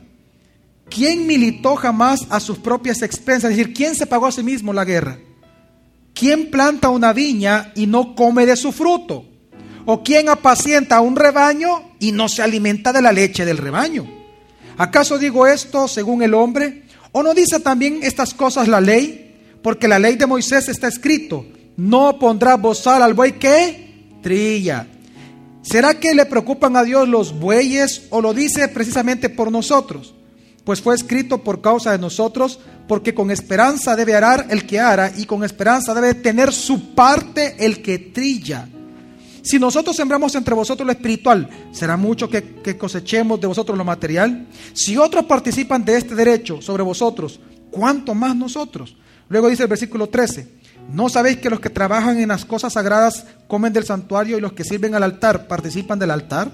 ¿Quién 0.90 1.26
militó 1.26 1.76
jamás 1.76 2.28
a 2.30 2.40
sus 2.40 2.60
propias 2.60 3.02
expensas? 3.02 3.50
Es 3.50 3.58
decir, 3.58 3.74
¿quién 3.74 3.96
se 3.96 4.06
pagó 4.06 4.28
a 4.28 4.32
sí 4.32 4.44
mismo 4.44 4.74
la 4.74 4.86
guerra? 4.86 5.18
¿Quién 6.14 6.52
planta 6.52 6.90
una 6.90 7.14
viña 7.14 7.72
y 7.76 7.88
no 7.88 8.16
come 8.16 8.46
de 8.46 8.56
su 8.56 8.72
fruto? 8.72 9.26
¿O 9.86 10.04
quién 10.04 10.30
apacienta 10.30 11.02
un 11.02 11.16
rebaño 11.16 11.94
y 12.00 12.12
no 12.12 12.30
se 12.30 12.44
alimenta 12.44 12.94
de 12.94 13.02
la 13.02 13.12
leche 13.12 13.44
del 13.44 13.58
rebaño? 13.58 14.25
¿Acaso 14.78 15.18
digo 15.18 15.48
esto 15.48 15.88
según 15.88 16.22
el 16.22 16.34
hombre? 16.34 16.84
¿O 17.12 17.24
no 17.24 17.34
dice 17.34 17.60
también 17.60 18.00
estas 18.04 18.34
cosas 18.34 18.68
la 18.68 18.82
ley? 18.82 19.36
Porque 19.62 19.88
la 19.88 20.00
ley 20.00 20.16
de 20.16 20.26
Moisés 20.26 20.68
está 20.68 20.88
escrito, 20.88 21.46
no 21.78 22.20
pondrá 22.20 22.56
bozal 22.56 23.02
al 23.02 23.14
buey 23.14 23.34
que 23.34 24.20
trilla. 24.22 24.88
¿Será 25.62 26.00
que 26.00 26.14
le 26.14 26.26
preocupan 26.26 26.76
a 26.76 26.84
Dios 26.84 27.08
los 27.08 27.40
bueyes 27.40 28.04
o 28.12 28.22
lo 28.22 28.34
dice 28.34 28.68
precisamente 28.68 29.30
por 29.30 29.52
nosotros? 29.52 30.14
Pues 30.64 30.82
fue 30.82 30.94
escrito 30.94 31.44
por 31.44 31.62
causa 31.62 31.92
de 31.92 31.98
nosotros, 31.98 32.60
porque 32.88 33.16
con 33.16 33.32
esperanza 33.32 33.96
debe 33.96 34.14
arar 34.14 34.48
el 34.50 34.68
que 34.68 34.80
ara 34.80 35.12
y 35.16 35.26
con 35.26 35.44
esperanza 35.44 35.94
debe 35.94 36.14
tener 36.16 36.54
su 36.54 36.94
parte 36.94 37.56
el 37.66 37.82
que 37.82 37.98
trilla. 37.98 38.68
Si 39.46 39.60
nosotros 39.60 39.96
sembramos 39.96 40.34
entre 40.34 40.56
vosotros 40.56 40.88
lo 40.88 40.92
espiritual, 40.92 41.48
será 41.72 41.96
mucho 41.98 42.28
que, 42.28 42.76
cosechemos 42.80 43.40
de 43.40 43.46
vosotros 43.46 43.78
lo 43.78 43.86
material. 43.86 44.48
Si 44.74 44.98
otros 44.98 45.26
participan 45.26 45.86
de 45.86 45.98
este 45.98 46.16
derecho 46.16 46.64
sobre 46.64 46.82
vosotros, 46.82 47.40
¿cuánto 47.70 48.16
más 48.16 48.36
nosotros? 48.36 48.98
Luego 49.30 49.48
dice 49.48 49.62
el 49.62 49.70
versículo 49.70 50.10
13, 50.10 50.48
¿no 50.92 51.10
sabéis 51.10 51.38
que 51.38 51.52
los 51.52 51.60
que 51.60 51.70
trabajan 51.70 52.18
en 52.18 52.30
las 52.30 52.44
cosas 52.44 52.74
sagradas 52.74 53.28
comen 53.48 53.72
del 53.72 53.86
santuario 53.86 54.40
y 54.40 54.42
los 54.42 54.54
que 54.54 54.64
sirven 54.64 54.96
al 54.96 55.04
altar 55.04 55.48
participan 55.48 56.00
del 56.00 56.10
altar? 56.10 56.52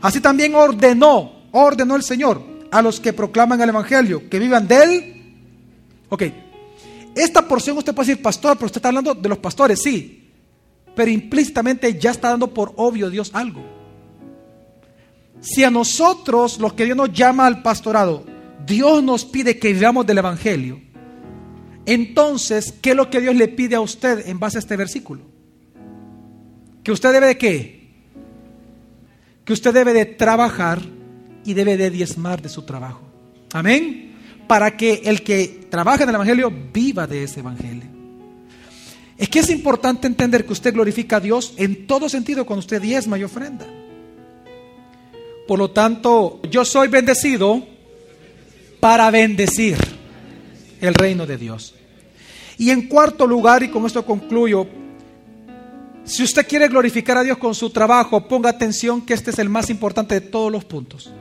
Así 0.00 0.20
también 0.20 0.54
ordenó, 0.54 1.48
ordenó 1.50 1.96
el 1.96 2.04
Señor 2.04 2.40
a 2.70 2.80
los 2.80 3.00
que 3.00 3.12
proclaman 3.12 3.60
el 3.60 3.70
Evangelio, 3.70 4.30
que 4.30 4.38
vivan 4.38 4.68
de 4.68 4.82
él. 4.84 5.36
Ok, 6.08 6.22
esta 7.16 7.42
porción 7.42 7.76
usted 7.76 7.92
puede 7.92 8.10
decir 8.10 8.22
pastor, 8.22 8.56
pero 8.56 8.66
usted 8.66 8.78
está 8.78 8.88
hablando 8.88 9.14
de 9.14 9.28
los 9.28 9.38
pastores, 9.38 9.82
sí, 9.82 10.19
pero 11.00 11.12
implícitamente 11.12 11.98
ya 11.98 12.10
está 12.10 12.28
dando 12.28 12.52
por 12.52 12.74
obvio 12.76 13.08
Dios 13.08 13.30
algo. 13.32 13.64
Si 15.40 15.64
a 15.64 15.70
nosotros, 15.70 16.58
los 16.58 16.74
que 16.74 16.84
Dios 16.84 16.94
nos 16.94 17.10
llama 17.10 17.46
al 17.46 17.62
pastorado, 17.62 18.26
Dios 18.66 19.02
nos 19.02 19.24
pide 19.24 19.58
que 19.58 19.72
vivamos 19.72 20.04
del 20.04 20.18
Evangelio, 20.18 20.78
entonces, 21.86 22.74
¿qué 22.82 22.90
es 22.90 22.96
lo 22.96 23.08
que 23.08 23.22
Dios 23.22 23.34
le 23.34 23.48
pide 23.48 23.76
a 23.76 23.80
usted 23.80 24.28
en 24.28 24.38
base 24.38 24.58
a 24.58 24.60
este 24.60 24.76
versículo? 24.76 25.22
Que 26.84 26.92
usted 26.92 27.14
debe 27.14 27.28
de 27.28 27.38
qué? 27.38 27.94
Que 29.46 29.54
usted 29.54 29.72
debe 29.72 29.94
de 29.94 30.04
trabajar 30.04 30.82
y 31.46 31.54
debe 31.54 31.78
de 31.78 31.88
diezmar 31.88 32.42
de 32.42 32.50
su 32.50 32.66
trabajo. 32.66 33.00
Amén. 33.54 34.16
Para 34.46 34.76
que 34.76 35.00
el 35.06 35.22
que 35.22 35.66
trabaja 35.70 36.02
en 36.02 36.10
el 36.10 36.16
Evangelio 36.16 36.52
viva 36.74 37.06
de 37.06 37.22
ese 37.22 37.40
Evangelio. 37.40 37.99
Es 39.20 39.28
que 39.28 39.40
es 39.40 39.50
importante 39.50 40.06
entender 40.06 40.46
que 40.46 40.54
usted 40.54 40.72
glorifica 40.72 41.16
a 41.18 41.20
Dios 41.20 41.52
en 41.58 41.86
todo 41.86 42.08
sentido 42.08 42.46
cuando 42.46 42.60
usted 42.60 42.80
diezma 42.80 43.18
y 43.18 43.22
ofrenda. 43.22 43.66
Por 45.46 45.58
lo 45.58 45.70
tanto, 45.72 46.40
yo 46.50 46.64
soy 46.64 46.88
bendecido 46.88 47.62
para 48.80 49.10
bendecir 49.10 49.76
el 50.80 50.94
reino 50.94 51.26
de 51.26 51.36
Dios. 51.36 51.74
Y 52.56 52.70
en 52.70 52.88
cuarto 52.88 53.26
lugar, 53.26 53.62
y 53.62 53.68
con 53.68 53.84
esto 53.84 54.06
concluyo, 54.06 54.66
si 56.02 56.22
usted 56.22 56.48
quiere 56.48 56.68
glorificar 56.68 57.18
a 57.18 57.22
Dios 57.22 57.36
con 57.36 57.54
su 57.54 57.68
trabajo, 57.68 58.26
ponga 58.26 58.48
atención 58.48 59.02
que 59.02 59.12
este 59.12 59.32
es 59.32 59.38
el 59.38 59.50
más 59.50 59.68
importante 59.68 60.14
de 60.14 60.22
todos 60.22 60.50
los 60.50 60.64
puntos. 60.64 61.12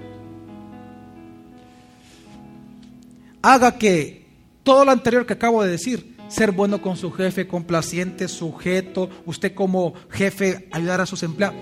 Haga 3.42 3.78
que 3.78 4.26
todo 4.64 4.86
lo 4.86 4.92
anterior 4.92 5.26
que 5.26 5.34
acabo 5.34 5.62
de 5.62 5.72
decir 5.72 6.19
ser 6.30 6.52
bueno 6.52 6.82
con 6.82 6.96
su 6.96 7.12
jefe, 7.12 7.48
complaciente, 7.48 8.28
sujeto, 8.28 9.10
usted 9.26 9.54
como 9.54 9.94
jefe 10.10 10.68
ayudar 10.72 11.02
a 11.02 11.06
sus 11.06 11.24
empleados. 11.24 11.58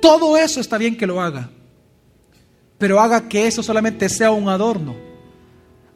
Todo 0.00 0.36
eso 0.36 0.60
está 0.60 0.76
bien 0.78 0.96
que 0.96 1.06
lo 1.06 1.20
haga, 1.20 1.50
pero 2.78 3.00
haga 3.00 3.28
que 3.28 3.46
eso 3.46 3.62
solamente 3.62 4.08
sea 4.08 4.30
un 4.30 4.48
adorno 4.48 4.94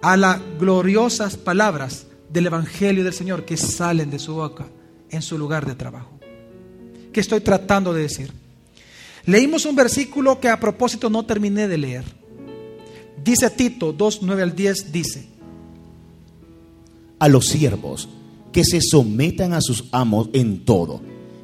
a 0.00 0.16
las 0.16 0.40
gloriosas 0.59 1.37
palabras 1.37 2.06
del 2.30 2.47
Evangelio 2.47 3.04
del 3.04 3.12
Señor 3.12 3.44
que 3.44 3.56
salen 3.56 4.11
de 4.11 4.18
su 4.18 4.35
boca 4.35 4.66
en 5.11 5.23
su 5.23 5.37
lugar 5.37 5.66
de 5.66 5.75
trabajo. 5.75 6.18
¿Qué 7.12 7.20
estoy 7.20 7.40
tratando 7.40 7.92
de 7.92 8.02
decir? 8.02 8.32
Leímos 9.26 9.66
un 9.66 9.76
versículo 9.76 10.40
que 10.40 10.49
a 10.49 10.59
propósito 10.59 11.11
no 11.11 11.26
terminé 11.26 11.68
de 11.68 11.78
leer. 11.78 12.04
Dice 13.23 13.50
Tito 13.50 13.92
2, 13.92 14.20
9 14.23 14.42
al 14.42 14.54
10, 14.54 14.92
dice, 14.92 15.28
a 17.21 17.29
los 17.29 17.47
siervos 17.47 18.09
que 18.53 18.65
se 18.65 18.81
sometan 18.81 19.53
a 19.53 19.61
sus 19.61 19.85
amos 19.93 20.29
en 20.33 20.65
todo, 20.65 21.00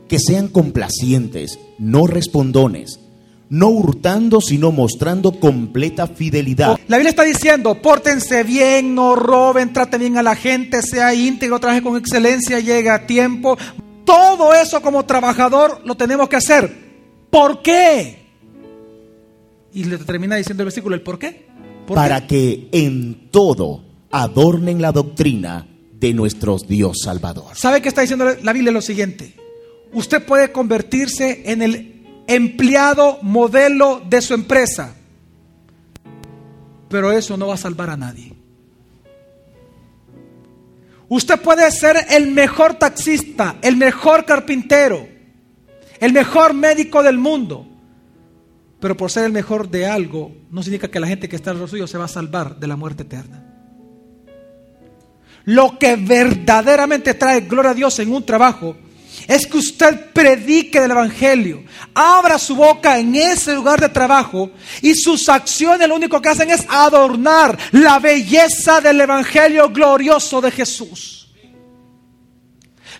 que 0.08 0.18
sean 0.18 0.48
complacientes, 0.48 1.58
no 1.78 2.06
respondones, 2.08 2.98
no 3.48 3.68
hurtando, 3.68 4.40
sino 4.40 4.72
mostrando 4.72 5.38
completa 5.38 6.08
fidelidad. 6.08 6.78
La 6.88 6.96
Biblia 6.96 7.10
está 7.10 7.22
diciendo, 7.22 7.80
pórtense 7.80 8.42
bien, 8.42 8.94
no 8.94 9.14
roben, 9.14 9.72
traten 9.72 10.00
bien 10.00 10.18
a 10.18 10.22
la 10.22 10.34
gente, 10.34 10.82
sea 10.82 11.14
íntegro, 11.14 11.60
traje 11.60 11.82
con 11.82 11.96
excelencia, 11.96 12.58
llega 12.58 12.94
a 12.94 13.06
tiempo. 13.06 13.56
todo 14.04 14.54
eso 14.54 14.80
como 14.82 15.04
trabajador 15.04 15.80
lo 15.84 15.96
tenemos 15.96 16.28
que 16.28 16.36
hacer. 16.36 16.86
¿Por 17.30 17.62
qué? 17.62 18.24
Y 19.72 19.84
le 19.84 19.98
termina 19.98 20.36
diciendo 20.36 20.62
el 20.62 20.66
versículo 20.66 20.94
el 20.94 21.02
por 21.02 21.18
qué. 21.18 21.46
¿Por 21.86 21.94
para 21.94 22.26
qué? 22.26 22.68
que 22.72 22.84
en 22.84 23.30
todo 23.30 23.85
adornen 24.22 24.80
la 24.80 24.92
doctrina 24.92 25.66
de 25.92 26.14
nuestro 26.14 26.56
Dios 26.56 27.00
Salvador. 27.04 27.54
¿Sabe 27.54 27.82
qué 27.82 27.88
está 27.88 28.00
diciendo 28.00 28.24
la 28.42 28.52
Biblia? 28.54 28.72
Lo 28.72 28.80
siguiente. 28.80 29.34
Usted 29.92 30.24
puede 30.24 30.52
convertirse 30.52 31.42
en 31.52 31.60
el 31.60 32.24
empleado 32.26 33.18
modelo 33.20 34.02
de 34.08 34.22
su 34.22 34.32
empresa, 34.32 34.94
pero 36.88 37.12
eso 37.12 37.36
no 37.36 37.48
va 37.48 37.54
a 37.54 37.58
salvar 37.58 37.90
a 37.90 37.96
nadie. 37.98 38.32
Usted 41.08 41.38
puede 41.40 41.70
ser 41.70 41.96
el 42.10 42.32
mejor 42.32 42.74
taxista, 42.74 43.56
el 43.60 43.76
mejor 43.76 44.24
carpintero, 44.24 45.06
el 46.00 46.14
mejor 46.14 46.54
médico 46.54 47.02
del 47.02 47.18
mundo, 47.18 47.66
pero 48.80 48.96
por 48.96 49.10
ser 49.10 49.24
el 49.26 49.32
mejor 49.32 49.68
de 49.68 49.86
algo 49.86 50.34
no 50.50 50.62
significa 50.62 50.90
que 50.90 51.00
la 51.00 51.06
gente 51.06 51.28
que 51.28 51.36
está 51.36 51.50
alrededor 51.50 51.70
suyo 51.70 51.86
se 51.86 51.98
va 51.98 52.06
a 52.06 52.08
salvar 52.08 52.58
de 52.58 52.66
la 52.66 52.76
muerte 52.76 53.02
eterna. 53.02 53.55
Lo 55.46 55.78
que 55.78 55.94
verdaderamente 55.96 57.14
trae 57.14 57.42
gloria 57.42 57.70
a 57.70 57.74
Dios 57.74 57.98
en 58.00 58.12
un 58.12 58.26
trabajo 58.26 58.76
es 59.28 59.46
que 59.46 59.58
usted 59.58 60.12
predique 60.12 60.80
del 60.80 60.90
Evangelio, 60.90 61.64
abra 61.94 62.38
su 62.38 62.54
boca 62.56 62.98
en 62.98 63.14
ese 63.14 63.54
lugar 63.54 63.80
de 63.80 63.88
trabajo 63.88 64.50
y 64.82 64.94
sus 64.94 65.28
acciones 65.28 65.88
lo 65.88 65.94
único 65.94 66.20
que 66.20 66.28
hacen 66.28 66.50
es 66.50 66.66
adornar 66.68 67.56
la 67.72 67.98
belleza 68.00 68.80
del 68.80 69.00
Evangelio 69.00 69.70
glorioso 69.70 70.40
de 70.40 70.50
Jesús. 70.50 71.28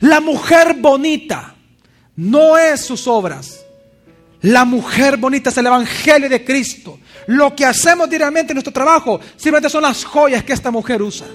La 0.00 0.20
mujer 0.20 0.74
bonita 0.74 1.54
no 2.14 2.56
es 2.56 2.80
sus 2.80 3.08
obras. 3.08 3.60
La 4.42 4.64
mujer 4.64 5.16
bonita 5.16 5.50
es 5.50 5.58
el 5.58 5.66
Evangelio 5.66 6.28
de 6.28 6.44
Cristo. 6.44 7.00
Lo 7.26 7.56
que 7.56 7.64
hacemos 7.64 8.08
diariamente 8.08 8.52
en 8.52 8.56
nuestro 8.56 8.72
trabajo 8.72 9.18
simplemente 9.36 9.68
son 9.68 9.82
las 9.82 10.04
joyas 10.04 10.44
que 10.44 10.52
esta 10.52 10.70
mujer 10.70 11.02
usa. 11.02 11.26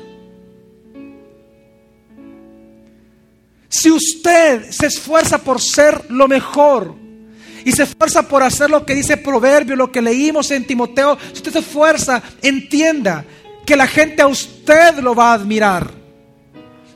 Si 3.71 3.89
usted 3.89 4.69
se 4.69 4.87
esfuerza 4.87 5.37
por 5.37 5.61
ser 5.61 6.11
lo 6.11 6.27
mejor 6.27 6.93
y 7.63 7.71
se 7.71 7.83
esfuerza 7.83 8.27
por 8.27 8.43
hacer 8.43 8.69
lo 8.69 8.85
que 8.85 8.93
dice 8.93 9.15
Proverbio, 9.15 9.77
lo 9.77 9.93
que 9.93 10.01
leímos 10.01 10.51
en 10.51 10.67
Timoteo, 10.67 11.17
si 11.27 11.37
usted 11.37 11.53
se 11.53 11.59
esfuerza, 11.59 12.21
entienda 12.41 13.23
que 13.65 13.77
la 13.77 13.87
gente 13.87 14.21
a 14.21 14.27
usted 14.27 14.97
lo 14.99 15.15
va 15.15 15.31
a 15.31 15.35
admirar. 15.35 15.89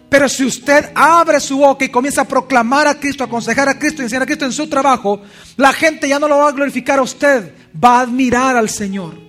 Pero 0.10 0.28
si 0.28 0.44
usted 0.44 0.92
abre 0.94 1.40
su 1.40 1.60
boca 1.60 1.86
y 1.86 1.90
comienza 1.90 2.22
a 2.22 2.28
proclamar 2.28 2.90
a 2.90 3.00
Cristo, 3.00 3.24
a 3.24 3.28
aconsejar 3.28 3.70
a 3.70 3.80
Cristo 3.80 4.02
y 4.02 4.06
enseñar 4.06 4.24
a 4.24 4.26
Cristo 4.26 4.44
en 4.44 4.52
su 4.52 4.68
trabajo, 4.68 5.22
la 5.56 5.72
gente 5.72 6.10
ya 6.10 6.20
no 6.20 6.28
lo 6.28 6.40
va 6.40 6.50
a 6.50 6.52
glorificar 6.52 7.00
a 7.00 7.04
usted, 7.04 7.54
va 7.82 8.00
a 8.00 8.02
admirar 8.02 8.58
al 8.58 8.70
Señor. 8.70 9.25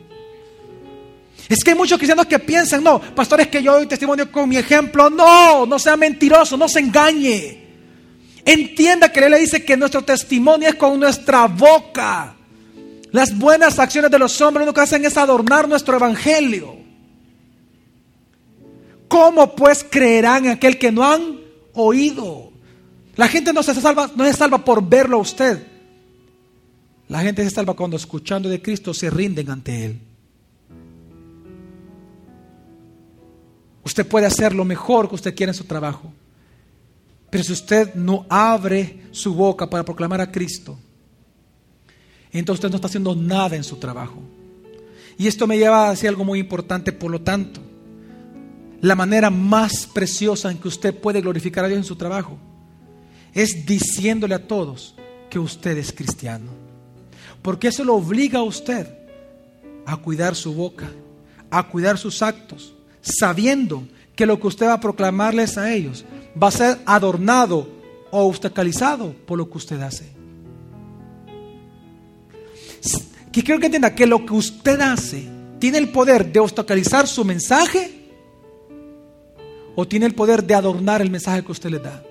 Es 1.48 1.62
que 1.62 1.70
hay 1.70 1.76
muchos 1.76 1.98
cristianos 1.98 2.26
que 2.26 2.38
piensan, 2.38 2.82
no, 2.82 3.00
pastores, 3.00 3.46
que 3.48 3.62
yo 3.62 3.74
doy 3.74 3.86
testimonio 3.86 4.30
con 4.30 4.48
mi 4.48 4.56
ejemplo. 4.56 5.08
No, 5.10 5.64
no 5.66 5.78
sea 5.78 5.96
mentiroso, 5.96 6.56
no 6.56 6.68
se 6.68 6.80
engañe. 6.80 7.64
Entienda 8.44 9.10
que 9.10 9.20
él 9.20 9.30
le 9.30 9.38
dice 9.38 9.64
que 9.64 9.76
nuestro 9.76 10.02
testimonio 10.02 10.68
es 10.68 10.74
con 10.74 10.98
nuestra 10.98 11.46
boca. 11.46 12.36
Las 13.12 13.36
buenas 13.36 13.78
acciones 13.78 14.10
de 14.10 14.18
los 14.18 14.40
hombres 14.40 14.66
lo 14.66 14.74
que 14.74 14.80
hacen 14.80 15.04
es 15.04 15.16
adornar 15.16 15.68
nuestro 15.68 15.96
evangelio. 15.96 16.76
¿Cómo 19.08 19.54
pues 19.54 19.86
creerán 19.88 20.48
aquel 20.48 20.78
que 20.78 20.90
no 20.90 21.04
han 21.04 21.40
oído? 21.74 22.52
La 23.14 23.28
gente 23.28 23.52
no 23.52 23.62
se 23.62 23.74
salva, 23.74 24.10
no 24.14 24.24
se 24.24 24.32
salva 24.32 24.64
por 24.64 24.86
verlo 24.86 25.16
a 25.16 25.20
usted. 25.20 25.66
La 27.08 27.20
gente 27.20 27.44
se 27.44 27.50
salva 27.50 27.74
cuando 27.74 27.96
escuchando 27.96 28.48
de 28.48 28.60
Cristo 28.60 28.92
se 28.92 29.10
rinden 29.10 29.48
ante 29.48 29.86
Él. 29.86 30.00
Usted 33.86 34.04
puede 34.04 34.26
hacer 34.26 34.52
lo 34.52 34.64
mejor 34.64 35.08
que 35.08 35.14
usted 35.14 35.32
quiera 35.36 35.52
en 35.52 35.56
su 35.56 35.62
trabajo. 35.62 36.12
Pero 37.30 37.44
si 37.44 37.52
usted 37.52 37.94
no 37.94 38.26
abre 38.28 39.04
su 39.12 39.32
boca 39.32 39.70
para 39.70 39.84
proclamar 39.84 40.20
a 40.20 40.32
Cristo, 40.32 40.76
entonces 42.32 42.64
usted 42.64 42.70
no 42.70 42.76
está 42.78 42.88
haciendo 42.88 43.14
nada 43.14 43.54
en 43.54 43.62
su 43.62 43.76
trabajo. 43.76 44.20
Y 45.16 45.28
esto 45.28 45.46
me 45.46 45.56
lleva 45.56 45.86
a 45.86 45.90
decir 45.90 46.08
algo 46.08 46.24
muy 46.24 46.40
importante, 46.40 46.90
por 46.90 47.12
lo 47.12 47.20
tanto, 47.20 47.60
la 48.80 48.96
manera 48.96 49.30
más 49.30 49.86
preciosa 49.86 50.50
en 50.50 50.58
que 50.58 50.66
usted 50.66 50.92
puede 50.92 51.20
glorificar 51.20 51.64
a 51.64 51.68
Dios 51.68 51.78
en 51.78 51.84
su 51.84 51.94
trabajo 51.94 52.38
es 53.34 53.66
diciéndole 53.66 54.34
a 54.34 54.48
todos 54.48 54.96
que 55.30 55.38
usted 55.38 55.78
es 55.78 55.92
cristiano. 55.92 56.50
Porque 57.40 57.68
eso 57.68 57.84
lo 57.84 57.94
obliga 57.94 58.40
a 58.40 58.42
usted 58.42 58.88
a 59.86 59.96
cuidar 59.98 60.34
su 60.34 60.54
boca, 60.54 60.90
a 61.50 61.68
cuidar 61.68 61.98
sus 61.98 62.20
actos, 62.20 62.75
sabiendo 63.06 63.86
que 64.14 64.26
lo 64.26 64.40
que 64.40 64.46
usted 64.46 64.66
va 64.66 64.74
a 64.74 64.80
proclamarles 64.80 65.56
a 65.56 65.72
ellos 65.72 66.04
va 66.40 66.48
a 66.48 66.52
ser 66.52 66.78
adornado 66.86 67.68
o 68.10 68.26
obstaculizado 68.26 69.14
por 69.26 69.38
lo 69.38 69.48
que 69.48 69.58
usted 69.58 69.80
hace. 69.80 70.14
Que 73.32 73.42
quiero 73.42 73.60
que 73.60 73.66
entienda 73.66 73.94
que 73.94 74.06
lo 74.06 74.24
que 74.24 74.32
usted 74.32 74.80
hace 74.80 75.28
tiene 75.58 75.78
el 75.78 75.90
poder 75.90 76.32
de 76.32 76.40
obstaculizar 76.40 77.06
su 77.06 77.24
mensaje 77.24 78.10
o 79.74 79.86
tiene 79.86 80.06
el 80.06 80.14
poder 80.14 80.42
de 80.42 80.54
adornar 80.54 81.02
el 81.02 81.10
mensaje 81.10 81.44
que 81.44 81.52
usted 81.52 81.70
le 81.70 81.78
da. 81.78 82.02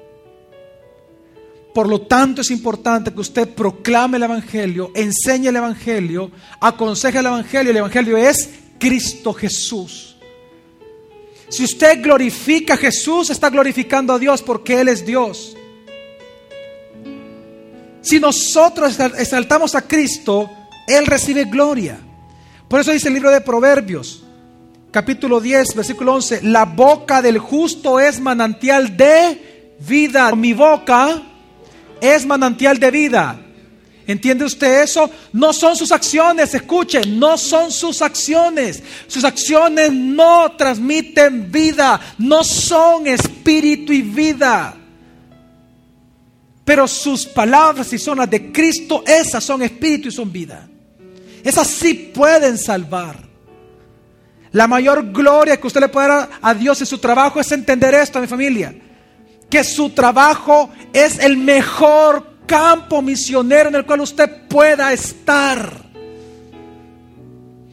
Por 1.73 1.89
lo 1.89 2.01
tanto, 2.01 2.41
es 2.41 2.51
importante 2.51 3.11
que 3.11 3.19
usted 3.19 3.49
proclame 3.49 4.17
el 4.17 4.23
Evangelio, 4.23 4.91
enseñe 4.95 5.47
el 5.47 5.57
Evangelio, 5.57 6.31
aconseje 6.61 7.19
el 7.19 7.25
Evangelio. 7.25 7.71
El 7.71 7.77
Evangelio 7.77 8.15
es 8.15 8.49
Cristo 8.79 9.33
Jesús. 9.33 10.14
Si 11.49 11.63
usted 11.63 12.01
glorifica 12.01 12.73
a 12.73 12.77
Jesús, 12.77 13.29
está 13.29 13.49
glorificando 13.49 14.13
a 14.13 14.19
Dios 14.19 14.41
porque 14.41 14.79
Él 14.79 14.87
es 14.87 15.05
Dios. 15.05 15.55
Si 18.01 18.19
nosotros 18.19 18.99
exaltamos 19.17 19.75
a 19.75 19.81
Cristo, 19.81 20.49
Él 20.87 21.05
recibe 21.05 21.45
gloria. 21.45 21.99
Por 22.67 22.79
eso 22.79 22.91
dice 22.91 23.07
el 23.07 23.13
libro 23.13 23.31
de 23.31 23.41
Proverbios, 23.41 24.23
capítulo 24.91 25.39
10, 25.39 25.75
versículo 25.75 26.15
11, 26.15 26.41
la 26.43 26.65
boca 26.65 27.21
del 27.21 27.37
justo 27.37 27.99
es 27.99 28.19
manantial 28.19 28.95
de 28.97 29.75
vida. 29.79 30.33
Mi 30.35 30.53
boca 30.53 31.21
es 32.01 32.25
manantial 32.25 32.79
de 32.79 32.91
vida. 32.91 33.44
¿Entiende 34.07 34.45
usted 34.45 34.83
eso? 34.83 35.09
No 35.33 35.51
son 35.51 35.75
sus 35.75 35.91
acciones, 35.91 36.53
escuchen, 36.53 37.19
no 37.19 37.37
son 37.37 37.71
sus 37.71 38.01
acciones. 38.01 38.83
Sus 39.07 39.23
acciones 39.23 39.91
no 39.91 40.51
transmiten 40.51 41.51
vida, 41.51 41.99
no 42.19 42.43
son 42.43 43.07
espíritu 43.07 43.91
y 43.91 44.03
vida. 44.03 44.75
Pero 46.63 46.87
sus 46.87 47.25
palabras, 47.25 47.87
si 47.87 47.97
son 47.97 48.19
las 48.19 48.29
de 48.29 48.51
Cristo, 48.51 49.03
esas 49.05 49.43
son 49.43 49.63
espíritu 49.63 50.09
y 50.09 50.11
son 50.11 50.31
vida. 50.31 50.67
Esas 51.43 51.67
sí 51.67 52.11
pueden 52.13 52.57
salvar. 52.57 53.25
La 54.51 54.67
mayor 54.67 55.11
gloria 55.11 55.57
que 55.57 55.67
usted 55.67 55.81
le 55.81 55.89
puede 55.89 56.07
dar 56.07 56.29
a 56.41 56.53
Dios 56.53 56.79
en 56.79 56.87
su 56.87 56.99
trabajo 56.99 57.39
es 57.39 57.51
entender 57.51 57.93
esto, 57.95 58.21
mi 58.21 58.27
familia. 58.27 58.73
Que 59.49 59.63
su 59.63 59.89
trabajo 59.89 60.69
es 60.93 61.19
el 61.19 61.37
mejor 61.37 62.34
campo 62.45 63.01
misionero 63.01 63.69
en 63.69 63.75
el 63.75 63.85
cual 63.85 64.01
usted 64.01 64.47
pueda 64.47 64.91
estar. 64.93 65.85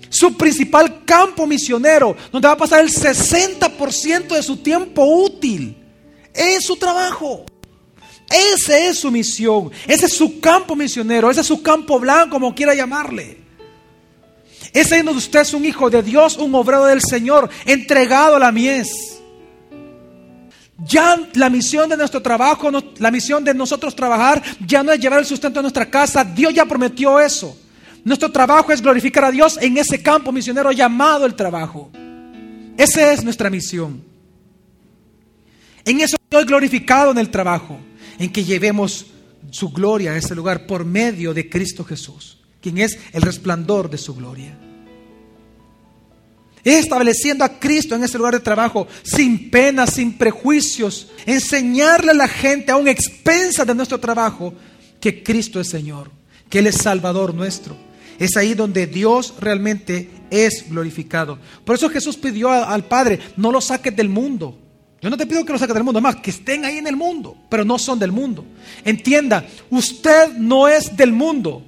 Su 0.08 0.36
principal 0.36 1.04
campo 1.04 1.46
misionero, 1.46 2.14
donde 2.30 2.46
va 2.46 2.54
a 2.54 2.58
pasar 2.58 2.80
el 2.80 2.90
60% 2.90 4.28
de 4.28 4.42
su 4.42 4.58
tiempo 4.58 5.04
útil, 5.04 5.76
es 6.34 6.64
su 6.64 6.76
trabajo. 6.76 7.46
Esa 8.30 8.78
es 8.78 8.98
su 8.98 9.10
misión, 9.10 9.70
ese 9.86 10.06
es 10.06 10.12
su 10.14 10.40
campo 10.40 10.74
misionero, 10.74 11.30
ese 11.30 11.42
es 11.42 11.46
su 11.46 11.62
campo 11.62 11.98
blanco, 11.98 12.30
como 12.30 12.54
quiera 12.54 12.74
llamarle. 12.74 13.38
Ese 14.72 14.98
es 14.98 15.04
donde 15.04 15.18
usted 15.18 15.40
es 15.40 15.52
un 15.52 15.64
hijo 15.66 15.90
de 15.90 16.02
Dios, 16.02 16.38
un 16.38 16.54
obrero 16.54 16.86
del 16.86 17.02
Señor, 17.02 17.50
entregado 17.66 18.36
a 18.36 18.38
la 18.38 18.52
mies. 18.52 19.11
Ya 20.78 21.28
la 21.34 21.50
misión 21.50 21.88
de 21.88 21.96
nuestro 21.96 22.22
trabajo, 22.22 22.70
la 22.98 23.10
misión 23.10 23.44
de 23.44 23.54
nosotros 23.54 23.94
trabajar, 23.94 24.42
ya 24.66 24.82
no 24.82 24.92
es 24.92 25.00
llevar 25.00 25.20
el 25.20 25.26
sustento 25.26 25.60
a 25.60 25.62
nuestra 25.62 25.90
casa. 25.90 26.24
Dios 26.24 26.54
ya 26.54 26.64
prometió 26.64 27.20
eso. 27.20 27.56
Nuestro 28.04 28.32
trabajo 28.32 28.72
es 28.72 28.82
glorificar 28.82 29.26
a 29.26 29.30
Dios 29.30 29.58
en 29.60 29.78
ese 29.78 30.02
campo 30.02 30.32
misionero 30.32 30.72
llamado 30.72 31.24
el 31.24 31.34
trabajo. 31.34 31.90
Esa 32.76 33.12
es 33.12 33.22
nuestra 33.22 33.48
misión. 33.50 34.02
En 35.84 36.00
eso 36.00 36.16
estoy 36.16 36.44
glorificado 36.44 37.10
en 37.10 37.18
el 37.18 37.30
trabajo, 37.30 37.78
en 38.18 38.32
que 38.32 38.44
llevemos 38.44 39.06
su 39.50 39.70
gloria 39.70 40.12
a 40.12 40.16
ese 40.16 40.34
lugar 40.34 40.66
por 40.66 40.84
medio 40.84 41.34
de 41.34 41.48
Cristo 41.48 41.84
Jesús, 41.84 42.38
quien 42.60 42.78
es 42.78 42.98
el 43.12 43.22
resplandor 43.22 43.90
de 43.90 43.98
su 43.98 44.14
gloria. 44.14 44.56
Estableciendo 46.64 47.44
a 47.44 47.58
Cristo 47.58 47.94
en 47.94 48.04
ese 48.04 48.18
lugar 48.18 48.34
de 48.34 48.40
trabajo, 48.40 48.86
sin 49.02 49.50
pena, 49.50 49.86
sin 49.86 50.12
prejuicios, 50.12 51.08
enseñarle 51.26 52.12
a 52.12 52.14
la 52.14 52.28
gente, 52.28 52.70
a 52.70 52.76
un 52.76 52.88
expensa 52.88 53.64
de 53.64 53.74
nuestro 53.74 53.98
trabajo, 53.98 54.54
que 55.00 55.22
Cristo 55.22 55.60
es 55.60 55.68
Señor, 55.68 56.10
que 56.48 56.60
Él 56.60 56.68
es 56.68 56.76
Salvador 56.76 57.34
nuestro. 57.34 57.76
Es 58.18 58.36
ahí 58.36 58.54
donde 58.54 58.86
Dios 58.86 59.34
realmente 59.40 60.08
es 60.30 60.68
glorificado. 60.68 61.38
Por 61.64 61.74
eso 61.74 61.88
Jesús 61.88 62.16
pidió 62.16 62.50
al 62.50 62.84
Padre, 62.84 63.18
no 63.36 63.50
lo 63.50 63.60
saques 63.60 63.94
del 63.96 64.08
mundo. 64.08 64.58
Yo 65.00 65.10
no 65.10 65.16
te 65.16 65.26
pido 65.26 65.44
que 65.44 65.52
lo 65.52 65.58
saques 65.58 65.74
del 65.74 65.82
mundo, 65.82 66.00
más 66.00 66.16
que 66.16 66.30
estén 66.30 66.64
ahí 66.64 66.78
en 66.78 66.86
el 66.86 66.94
mundo, 66.94 67.36
pero 67.48 67.64
no 67.64 67.76
son 67.76 67.98
del 67.98 68.12
mundo. 68.12 68.44
Entienda, 68.84 69.44
usted 69.70 70.34
no 70.36 70.68
es 70.68 70.96
del 70.96 71.10
mundo 71.10 71.64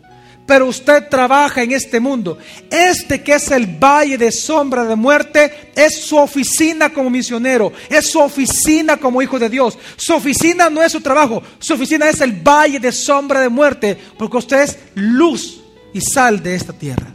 pero 0.47 0.67
usted 0.67 1.09
trabaja 1.09 1.63
en 1.63 1.73
este 1.73 2.01
mundo. 2.01 2.39
Este 2.71 3.23
que 3.23 3.35
es 3.35 3.51
el 3.51 3.67
valle 3.67 4.19
de 4.19 4.31
sombra 4.31 4.85
de 4.85 4.97
muerte 4.97 5.71
es 5.75 6.05
su 6.05 6.17
oficina 6.17 6.93
como 6.93 7.11
misionero, 7.11 7.73
es 7.89 8.11
su 8.11 8.21
oficina 8.21 8.97
como 8.97 9.23
hijo 9.23 9.39
de 9.39 9.49
Dios. 9.49 9.79
Su 9.97 10.15
oficina 10.15 10.69
no 10.69 10.83
es 10.83 10.93
su 10.93 11.01
trabajo, 11.01 11.43
su 11.59 11.75
oficina 11.75 12.09
es 12.09 12.21
el 12.21 12.33
valle 12.33 12.79
de 12.79 12.93
sombra 12.93 13.41
de 13.41 13.49
muerte, 13.49 13.99
porque 14.19 14.37
usted 14.37 14.63
es 14.63 14.79
luz 14.95 15.63
y 15.93 16.01
sal 16.01 16.43
de 16.43 16.55
esta 16.55 16.73
tierra. 16.73 17.15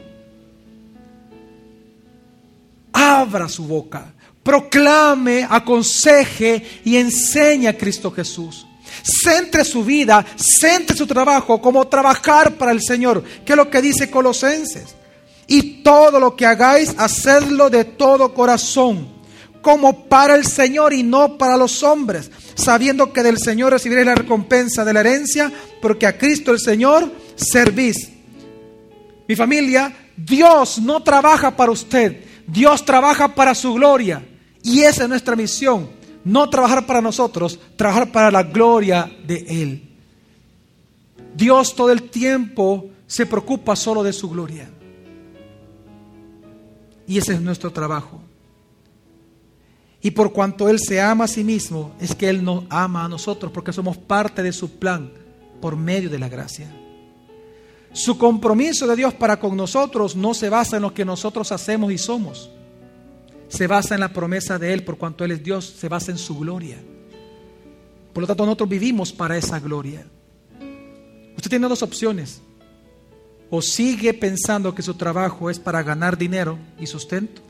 Abra 2.92 3.48
su 3.48 3.66
boca, 3.66 4.14
proclame, 4.44 5.46
aconseje 5.48 6.82
y 6.84 6.98
enseñe 6.98 7.68
a 7.68 7.78
Cristo 7.78 8.12
Jesús. 8.12 8.66
Centre 9.04 9.64
su 9.64 9.84
vida, 9.84 10.26
centre 10.36 10.96
su 10.96 11.08
trabajo 11.08 11.62
como 11.62 11.88
trabajar 11.88 12.56
para 12.56 12.72
el 12.72 12.82
Señor, 12.82 13.24
que 13.46 13.54
es 13.54 13.58
lo 13.58 13.70
que 13.70 13.82
dice 13.82 14.10
Colosenses. 14.10 14.96
Y 15.48 15.84
todo 15.84 16.20
lo 16.20 16.36
que 16.36 16.46
hagáis, 16.46 16.94
hacedlo 16.98 17.70
de 17.70 17.84
todo 17.84 18.34
corazón, 18.34 19.08
como 19.62 20.06
para 20.06 20.36
el 20.36 20.46
Señor 20.46 20.94
y 20.94 21.04
no 21.04 21.38
para 21.38 21.58
los 21.58 21.84
hombres, 21.84 22.30
sabiendo 22.56 23.12
que 23.12 23.24
del 23.24 23.40
Señor 23.40 23.74
recibiréis 23.74 24.08
la 24.08 24.16
recompensa 24.16 24.86
de 24.86 24.94
la 24.94 25.00
herencia, 25.00 25.52
porque 25.82 26.06
a 26.06 26.18
Cristo 26.18 26.52
el 26.52 26.60
Señor 26.60 27.12
servís. 27.36 28.10
Mi 29.28 29.36
familia, 29.36 29.94
Dios 30.16 30.80
no 30.80 31.02
trabaja 31.04 31.56
para 31.56 31.72
usted, 31.72 32.24
Dios 32.48 32.86
trabaja 32.86 33.34
para 33.36 33.56
su 33.56 33.74
gloria. 33.74 34.24
Y 34.62 34.82
esa 34.82 35.04
es 35.04 35.10
nuestra 35.10 35.36
misión 35.36 35.99
no 36.24 36.50
trabajar 36.50 36.86
para 36.86 37.02
nosotros, 37.02 37.60
trabajar 37.76 38.12
para 38.12 38.32
la 38.32 38.44
gloria 38.44 39.10
de 39.26 39.46
Él. 39.48 39.90
Dios 41.36 41.76
todo 41.76 41.92
el 41.92 42.04
tiempo 42.10 42.90
se 43.08 43.26
preocupa 43.26 43.76
solo 43.76 44.04
de 44.04 44.14
su 44.14 44.30
gloria. 44.30 44.70
Y 47.08 47.18
ese 47.18 47.34
es 47.34 47.42
nuestro 47.42 47.72
trabajo. 47.72 48.22
Y 50.02 50.12
por 50.12 50.32
cuanto 50.32 50.70
Él 50.70 50.80
se 50.80 51.02
ama 51.02 51.26
a 51.26 51.28
sí 51.28 51.44
mismo, 51.44 51.94
es 52.00 52.16
que 52.16 52.30
Él 52.30 52.44
nos 52.44 52.66
ama 52.70 53.06
a 53.06 53.10
nosotros, 53.10 53.52
porque 53.52 53.74
somos 53.74 53.98
parte 53.98 54.44
de 54.44 54.54
su 54.54 54.78
plan 54.78 55.12
por 55.60 55.76
medio 55.76 56.10
de 56.10 56.20
la 56.20 56.30
gracia. 56.30 56.72
Su 57.92 58.18
compromiso 58.18 58.86
de 58.88 58.96
Dios 58.96 59.14
para 59.14 59.40
con 59.40 59.58
nosotros 59.58 60.16
no 60.16 60.34
se 60.34 60.50
basa 60.50 60.76
en 60.78 60.84
lo 60.84 60.94
que 60.94 61.04
nosotros 61.04 61.52
hacemos 61.52 61.92
y 61.92 61.98
somos 61.98 62.50
se 63.50 63.68
basa 63.68 63.96
en 63.96 64.02
la 64.02 64.14
promesa 64.14 64.58
de 64.58 64.74
Él, 64.74 64.84
por 64.84 64.98
cuanto 64.98 65.26
Él 65.26 65.32
es 65.32 65.44
Dios, 65.44 65.66
se 65.66 65.90
basa 65.90 66.12
en 66.12 66.18
su 66.18 66.38
gloria. 66.38 66.78
Por 68.14 68.22
lo 68.22 68.28
tanto, 68.28 68.46
nosotros 68.46 68.70
vivimos 68.70 69.12
para 69.12 69.38
esa 69.38 69.60
gloria. 69.60 70.06
Usted 71.36 71.50
tiene 71.50 71.68
dos 71.68 71.84
opciones. 71.84 72.42
O 73.50 73.62
sigue 73.62 74.14
pensando 74.14 74.76
que 74.76 74.84
su 74.84 74.94
trabajo 74.94 75.50
es 75.50 75.60
para 75.60 75.82
ganar 75.82 76.18
dinero 76.18 76.60
y 76.80 76.86
sustento, 76.86 77.42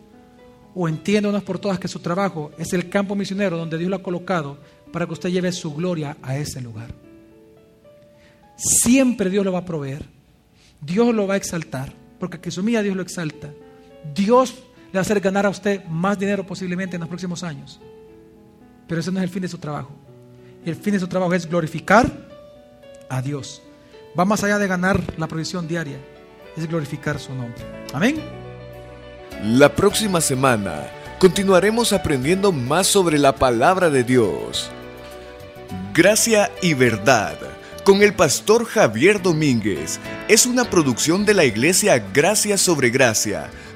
o 0.73 0.87
entiende 0.87 1.29
por 1.41 1.59
todas 1.59 1.79
que 1.79 1.89
su 1.89 1.99
trabajo 1.99 2.51
es 2.57 2.71
el 2.71 2.89
campo 2.89 3.15
misionero 3.15 3.57
donde 3.57 3.77
Dios 3.77 3.89
lo 3.89 3.97
ha 3.97 4.03
colocado 4.03 4.57
para 4.93 5.05
que 5.05 5.13
usted 5.13 5.29
lleve 5.29 5.51
su 5.51 5.73
gloria 5.73 6.15
a 6.21 6.37
ese 6.37 6.61
lugar. 6.61 6.93
Siempre 8.55 9.29
Dios 9.29 9.43
lo 9.43 9.51
va 9.51 9.59
a 9.59 9.65
proveer. 9.65 10.05
Dios 10.81 11.13
lo 11.13 11.27
va 11.27 11.33
a 11.33 11.37
exaltar, 11.37 11.93
porque 12.19 12.39
que 12.39 12.51
su 12.51 12.63
mía 12.63 12.81
Dios 12.81 12.95
lo 12.95 13.01
exalta. 13.01 13.51
Dios 14.15 14.55
le 14.91 14.97
va 14.97 14.99
a 14.99 15.01
hacer 15.01 15.19
ganar 15.19 15.45
a 15.45 15.49
usted 15.49 15.83
más 15.85 16.17
dinero 16.17 16.45
posiblemente 16.45 16.95
en 16.95 17.01
los 17.01 17.09
próximos 17.09 17.43
años. 17.43 17.79
Pero 18.87 19.01
ese 19.01 19.11
no 19.11 19.19
es 19.19 19.23
el 19.23 19.29
fin 19.29 19.43
de 19.43 19.47
su 19.47 19.57
trabajo. 19.57 19.91
El 20.65 20.75
fin 20.75 20.93
de 20.93 20.99
su 20.99 21.07
trabajo 21.07 21.33
es 21.33 21.47
glorificar 21.47 22.11
a 23.09 23.21
Dios. 23.21 23.61
Va 24.17 24.25
más 24.25 24.43
allá 24.43 24.57
de 24.57 24.67
ganar 24.67 25.01
la 25.17 25.27
provisión 25.27 25.67
diaria, 25.67 25.99
es 26.57 26.67
glorificar 26.67 27.19
su 27.19 27.33
nombre. 27.33 27.63
Amén. 27.93 28.19
La 29.43 29.73
próxima 29.73 30.19
semana 30.19 30.87
continuaremos 31.19 31.93
aprendiendo 31.93 32.51
más 32.51 32.87
sobre 32.87 33.19
la 33.19 33.35
palabra 33.35 33.89
de 33.89 34.03
Dios. 34.03 34.71
Gracia 35.93 36.51
y 36.61 36.73
verdad 36.73 37.37
con 37.83 38.01
el 38.01 38.13
pastor 38.13 38.65
Javier 38.65 39.21
Domínguez 39.21 39.99
es 40.27 40.45
una 40.45 40.65
producción 40.65 41.25
de 41.25 41.33
la 41.33 41.45
iglesia 41.45 41.97
Gracia 42.13 42.57
sobre 42.57 42.89
Gracia 42.89 43.49